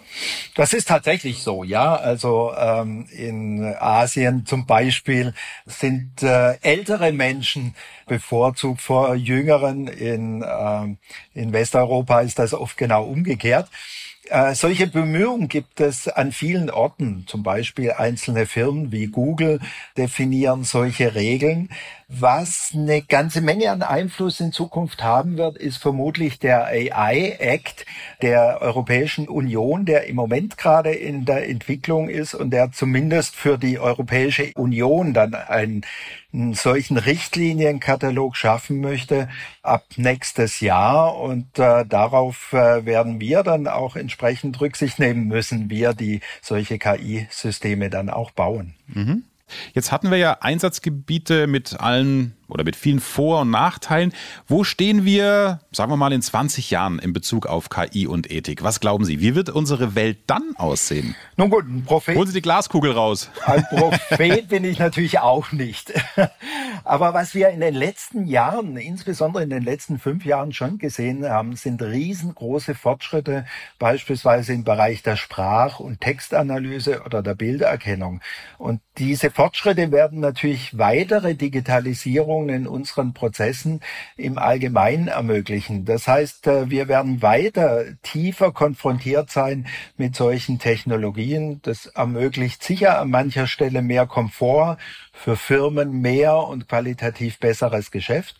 Das 0.55 0.71
ist 0.71 0.87
tatsächlich 0.87 1.43
so, 1.43 1.65
ja. 1.65 1.97
Also 1.97 2.53
ähm, 2.57 3.05
in 3.11 3.75
Asien 3.77 4.45
zum 4.45 4.65
Beispiel 4.65 5.33
sind 5.65 6.23
äh, 6.23 6.53
ältere 6.61 7.11
Menschen 7.11 7.75
bevorzugt 8.05 8.79
vor 8.79 9.13
jüngeren. 9.15 9.89
In, 9.89 10.41
ähm, 10.47 10.99
in 11.33 11.51
Westeuropa 11.51 12.21
ist 12.21 12.39
das 12.39 12.53
oft 12.53 12.77
genau 12.77 13.03
umgekehrt. 13.03 13.69
Äh, 14.29 14.55
solche 14.55 14.87
Bemühungen 14.87 15.47
gibt 15.47 15.79
es 15.79 16.07
an 16.07 16.31
vielen 16.31 16.69
Orten. 16.69 17.25
Zum 17.27 17.43
Beispiel 17.43 17.91
einzelne 17.91 18.45
Firmen 18.45 18.91
wie 18.91 19.07
Google 19.07 19.59
definieren 19.95 20.63
solche 20.63 21.15
Regeln. 21.15 21.69
Was 22.09 22.71
eine 22.73 23.01
ganze 23.01 23.41
Menge 23.41 23.69
an 23.69 23.81
Einfluss 23.81 24.39
in 24.39 24.53
Zukunft 24.53 25.03
haben 25.03 25.37
wird, 25.37 25.57
ist 25.57 25.77
vermutlich 25.77 26.39
der 26.39 26.65
AI 26.67 27.35
Act 27.39 27.85
der 28.21 28.61
Europäischen 28.61 29.27
Union, 29.27 29.85
der 29.85 30.07
im 30.07 30.15
Moment 30.15 30.57
gerade 30.57 30.91
in 30.91 31.25
der 31.25 31.49
Entwicklung 31.49 32.07
ist 32.07 32.33
und 32.33 32.51
der 32.51 32.71
zumindest 32.71 33.35
für 33.35 33.57
die 33.57 33.77
Europäische 33.77 34.51
Union 34.55 35.13
dann 35.13 35.35
einen, 35.35 35.85
einen 36.33 36.53
solchen 36.53 36.97
Richtlinienkatalog 36.97 38.35
schaffen 38.35 38.81
möchte 38.81 39.29
ab 39.63 39.85
nächstes 39.95 40.59
Jahr. 40.59 41.17
Und 41.17 41.57
äh, 41.57 41.85
darauf 41.85 42.53
äh, 42.53 42.85
werden 42.85 43.19
wir 43.19 43.43
dann 43.43 43.67
auch 43.67 43.95
entsprechend 43.95 44.59
Rücksicht 44.61 44.99
nehmen 44.99 45.27
müssen, 45.27 45.69
wir 45.69 45.93
die 45.93 46.21
solche 46.41 46.77
KI-Systeme 46.77 47.89
dann 47.89 48.09
auch 48.09 48.31
bauen. 48.31 48.75
Jetzt 49.73 49.91
hatten 49.91 50.11
wir 50.11 50.17
ja 50.17 50.37
Einsatzgebiete 50.41 51.47
mit 51.47 51.79
allen 51.79 52.36
oder 52.47 52.63
mit 52.63 52.75
vielen 52.75 52.99
Vor- 52.99 53.41
und 53.41 53.51
Nachteilen. 53.51 54.13
Wo 54.47 54.63
stehen 54.63 55.05
wir, 55.05 55.59
sagen 55.71 55.91
wir 55.91 55.97
mal, 55.97 56.13
in 56.13 56.21
20 56.21 56.71
Jahren 56.71 56.99
in 56.99 57.13
Bezug 57.13 57.45
auf 57.45 57.69
KI 57.69 58.07
und 58.07 58.31
Ethik? 58.31 58.63
Was 58.63 58.79
glauben 58.79 59.05
Sie? 59.05 59.19
Wie 59.19 59.35
wird 59.35 59.49
unsere 59.49 59.95
Welt 59.95 60.17
dann 60.27 60.55
aussehen? 60.55 61.15
Nun 61.35 61.49
gut, 61.49 61.65
ein 61.67 61.83
Prophet. 61.83 62.15
Holen 62.15 62.27
Sie 62.27 62.33
die 62.33 62.41
Glaskugel 62.41 62.91
raus. 62.91 63.29
Ein 63.45 63.63
Prophet 63.69 64.47
bin 64.49 64.63
ich 64.63 64.79
natürlich 64.79 65.19
auch 65.19 65.51
nicht. 65.51 65.93
Aber 66.83 67.13
was 67.13 67.35
wir 67.35 67.49
in 67.49 67.59
den 67.59 67.75
letzten 67.75 68.25
Jahren, 68.27 68.77
insbesondere 68.77 69.43
in 69.43 69.49
den 69.49 69.63
letzten 69.63 69.99
fünf 69.99 70.25
Jahren 70.25 70.53
schon 70.53 70.77
gesehen 70.77 71.27
haben, 71.27 71.55
sind 71.55 71.81
riesengroße 71.81 72.75
Fortschritte, 72.75 73.45
beispielsweise 73.79 74.53
im 74.53 74.63
Bereich 74.63 75.03
der 75.03 75.15
Sprach- 75.15 75.79
und 75.79 76.01
Textanalyse 76.01 77.01
oder 77.03 77.21
der 77.21 77.35
Bilderkennung. 77.35 78.21
Und 78.57 78.81
diese 78.97 79.31
Fortschritte 79.31 79.91
werden 79.91 80.19
natürlich 80.19 80.77
weitere 80.77 81.35
Digitalisierungen 82.37 82.49
in 82.49 82.67
unseren 82.67 83.13
Prozessen 83.13 83.81
im 84.15 84.37
Allgemeinen 84.37 85.07
ermöglichen. 85.07 85.85
Das 85.85 86.07
heißt, 86.07 86.47
äh, 86.47 86.69
wir 86.69 86.87
werden 86.87 87.21
weiter 87.21 87.85
tiefer 88.03 88.51
konfrontiert 88.51 89.29
sein 89.29 89.67
mit 89.97 90.15
solchen 90.15 90.59
Technologien. 90.59 91.61
Das 91.63 91.87
ermöglicht 91.87 92.63
sicher 92.63 92.99
an 92.99 93.09
mancher 93.09 93.47
Stelle 93.47 93.81
mehr 93.81 94.05
Komfort, 94.05 94.77
für 95.13 95.35
Firmen 95.35 96.01
mehr 96.01 96.37
und 96.37 96.67
qualitativ 96.67 97.39
besseres 97.39 97.91
Geschäft. 97.91 98.39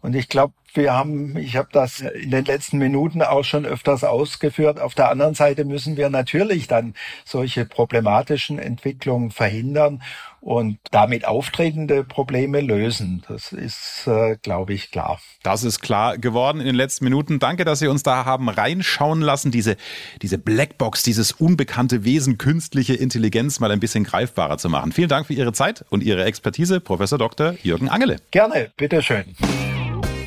Und 0.00 0.14
ich 0.14 0.28
glaube, 0.28 0.54
wir 0.74 0.92
haben, 0.92 1.36
ich 1.36 1.56
habe 1.56 1.68
das 1.72 2.00
in 2.00 2.30
den 2.30 2.44
letzten 2.44 2.78
Minuten 2.78 3.22
auch 3.22 3.42
schon 3.42 3.64
öfters 3.64 4.04
ausgeführt. 4.04 4.80
Auf 4.80 4.94
der 4.94 5.10
anderen 5.10 5.34
Seite 5.34 5.64
müssen 5.64 5.96
wir 5.96 6.10
natürlich 6.10 6.68
dann 6.68 6.94
solche 7.24 7.64
problematischen 7.64 8.58
Entwicklungen 8.58 9.30
verhindern 9.30 10.02
und 10.40 10.78
damit 10.92 11.26
auftretende 11.26 12.04
Probleme 12.04 12.60
lösen. 12.60 13.24
Das 13.28 13.52
ist, 13.52 14.06
äh, 14.06 14.36
glaube 14.40 14.72
ich, 14.72 14.90
klar. 14.90 15.18
Das 15.42 15.64
ist 15.64 15.80
klar 15.80 16.16
geworden 16.16 16.60
in 16.60 16.66
den 16.66 16.76
letzten 16.76 17.04
Minuten. 17.04 17.38
Danke, 17.38 17.64
dass 17.64 17.80
Sie 17.80 17.88
uns 17.88 18.02
da 18.02 18.24
haben 18.24 18.48
reinschauen 18.48 19.20
lassen, 19.20 19.50
diese, 19.50 19.76
diese 20.22 20.38
Blackbox, 20.38 21.02
dieses 21.02 21.32
unbekannte 21.32 22.04
Wesen, 22.04 22.38
künstliche 22.38 22.94
Intelligenz 22.94 23.58
mal 23.58 23.72
ein 23.72 23.80
bisschen 23.80 24.04
greifbarer 24.04 24.58
zu 24.58 24.68
machen. 24.68 24.92
Vielen 24.92 25.08
Dank 25.08 25.26
für 25.26 25.34
Ihre 25.34 25.52
Zeit 25.52 25.84
und 25.90 26.02
Ihre 26.02 26.24
Expertise, 26.24 26.78
Professor 26.80 27.18
Dr. 27.18 27.54
Jürgen 27.62 27.88
Angele. 27.88 28.18
Gerne, 28.30 28.70
bitteschön. 28.76 29.34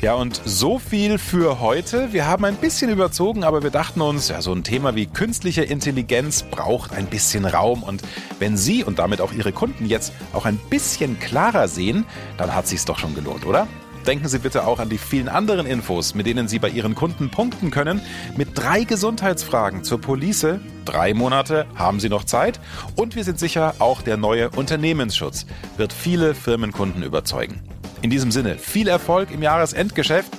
Ja, 0.02 0.14
und 0.14 0.42
so 0.44 0.80
viel 0.80 1.16
für 1.16 1.60
heute. 1.60 2.12
Wir 2.12 2.26
haben 2.26 2.44
ein 2.44 2.56
bisschen 2.56 2.90
überzogen, 2.90 3.44
aber 3.44 3.62
wir 3.62 3.70
dachten 3.70 4.00
uns, 4.00 4.30
ja, 4.30 4.42
so 4.42 4.52
ein 4.52 4.64
Thema 4.64 4.96
wie 4.96 5.06
künstliche 5.06 5.62
Intelligenz 5.62 6.42
braucht 6.42 6.92
ein 6.92 7.06
bisschen 7.06 7.44
Raum. 7.44 7.84
Und 7.84 8.02
wenn 8.40 8.56
Sie 8.56 8.82
und 8.82 8.98
damit 8.98 9.20
auch 9.20 9.32
Ihre 9.32 9.52
Kunden 9.52 9.86
jetzt 9.86 10.12
auch 10.32 10.44
ein 10.44 10.58
bisschen 10.70 11.20
klarer 11.20 11.68
sehen, 11.68 12.04
dann 12.36 12.52
hat 12.52 12.66
sich's 12.66 12.84
doch 12.84 12.98
schon 12.98 13.14
gelohnt, 13.14 13.46
oder? 13.46 13.68
Denken 14.04 14.26
Sie 14.26 14.40
bitte 14.40 14.66
auch 14.66 14.80
an 14.80 14.88
die 14.88 14.98
vielen 14.98 15.28
anderen 15.28 15.66
Infos, 15.66 16.16
mit 16.16 16.26
denen 16.26 16.48
Sie 16.48 16.58
bei 16.58 16.68
Ihren 16.68 16.96
Kunden 16.96 17.30
punkten 17.30 17.70
können. 17.70 18.00
Mit 18.36 18.58
drei 18.58 18.82
Gesundheitsfragen 18.82 19.84
zur 19.84 20.00
Police. 20.00 20.58
Drei 20.84 21.14
Monate 21.14 21.64
haben 21.76 22.00
Sie 22.00 22.08
noch 22.08 22.24
Zeit. 22.24 22.58
Und 22.96 23.14
wir 23.14 23.22
sind 23.22 23.38
sicher, 23.38 23.76
auch 23.78 24.02
der 24.02 24.16
neue 24.16 24.50
Unternehmensschutz 24.50 25.46
wird 25.76 25.92
viele 25.92 26.34
Firmenkunden 26.34 27.04
überzeugen. 27.04 27.62
In 28.02 28.10
diesem 28.10 28.32
Sinne, 28.32 28.58
viel 28.58 28.88
Erfolg 28.88 29.30
im 29.30 29.42
Jahresendgeschäft, 29.42 30.32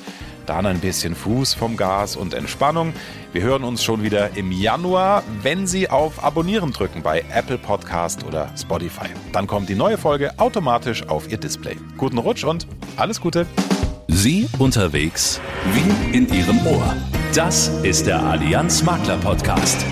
dann 0.45 0.65
ein 0.65 0.79
bisschen 0.79 1.15
Fuß 1.15 1.53
vom 1.53 1.77
Gas 1.77 2.17
und 2.17 2.33
Entspannung. 2.33 2.93
Wir 3.31 3.41
hören 3.41 3.63
uns 3.63 3.81
schon 3.81 4.03
wieder 4.03 4.35
im 4.35 4.51
Januar, 4.51 5.23
wenn 5.41 5.65
Sie 5.65 5.89
auf 5.89 6.21
Abonnieren 6.21 6.73
drücken 6.73 7.01
bei 7.01 7.23
Apple 7.33 7.57
Podcast 7.57 8.25
oder 8.25 8.49
Spotify. 8.59 9.07
Dann 9.31 9.47
kommt 9.47 9.69
die 9.69 9.75
neue 9.75 9.97
Folge 9.97 10.37
automatisch 10.37 11.07
auf 11.07 11.31
Ihr 11.31 11.37
Display. 11.37 11.77
Guten 11.97 12.17
Rutsch 12.17 12.43
und 12.43 12.67
alles 12.97 13.21
Gute. 13.21 13.45
Sie 14.09 14.49
unterwegs 14.59 15.39
wie 15.71 16.17
in 16.17 16.27
Ihrem 16.33 16.65
Ohr. 16.67 16.95
Das 17.33 17.69
ist 17.83 18.07
der 18.07 18.21
Allianz 18.21 18.83
Makler 18.83 19.17
Podcast. 19.17 19.83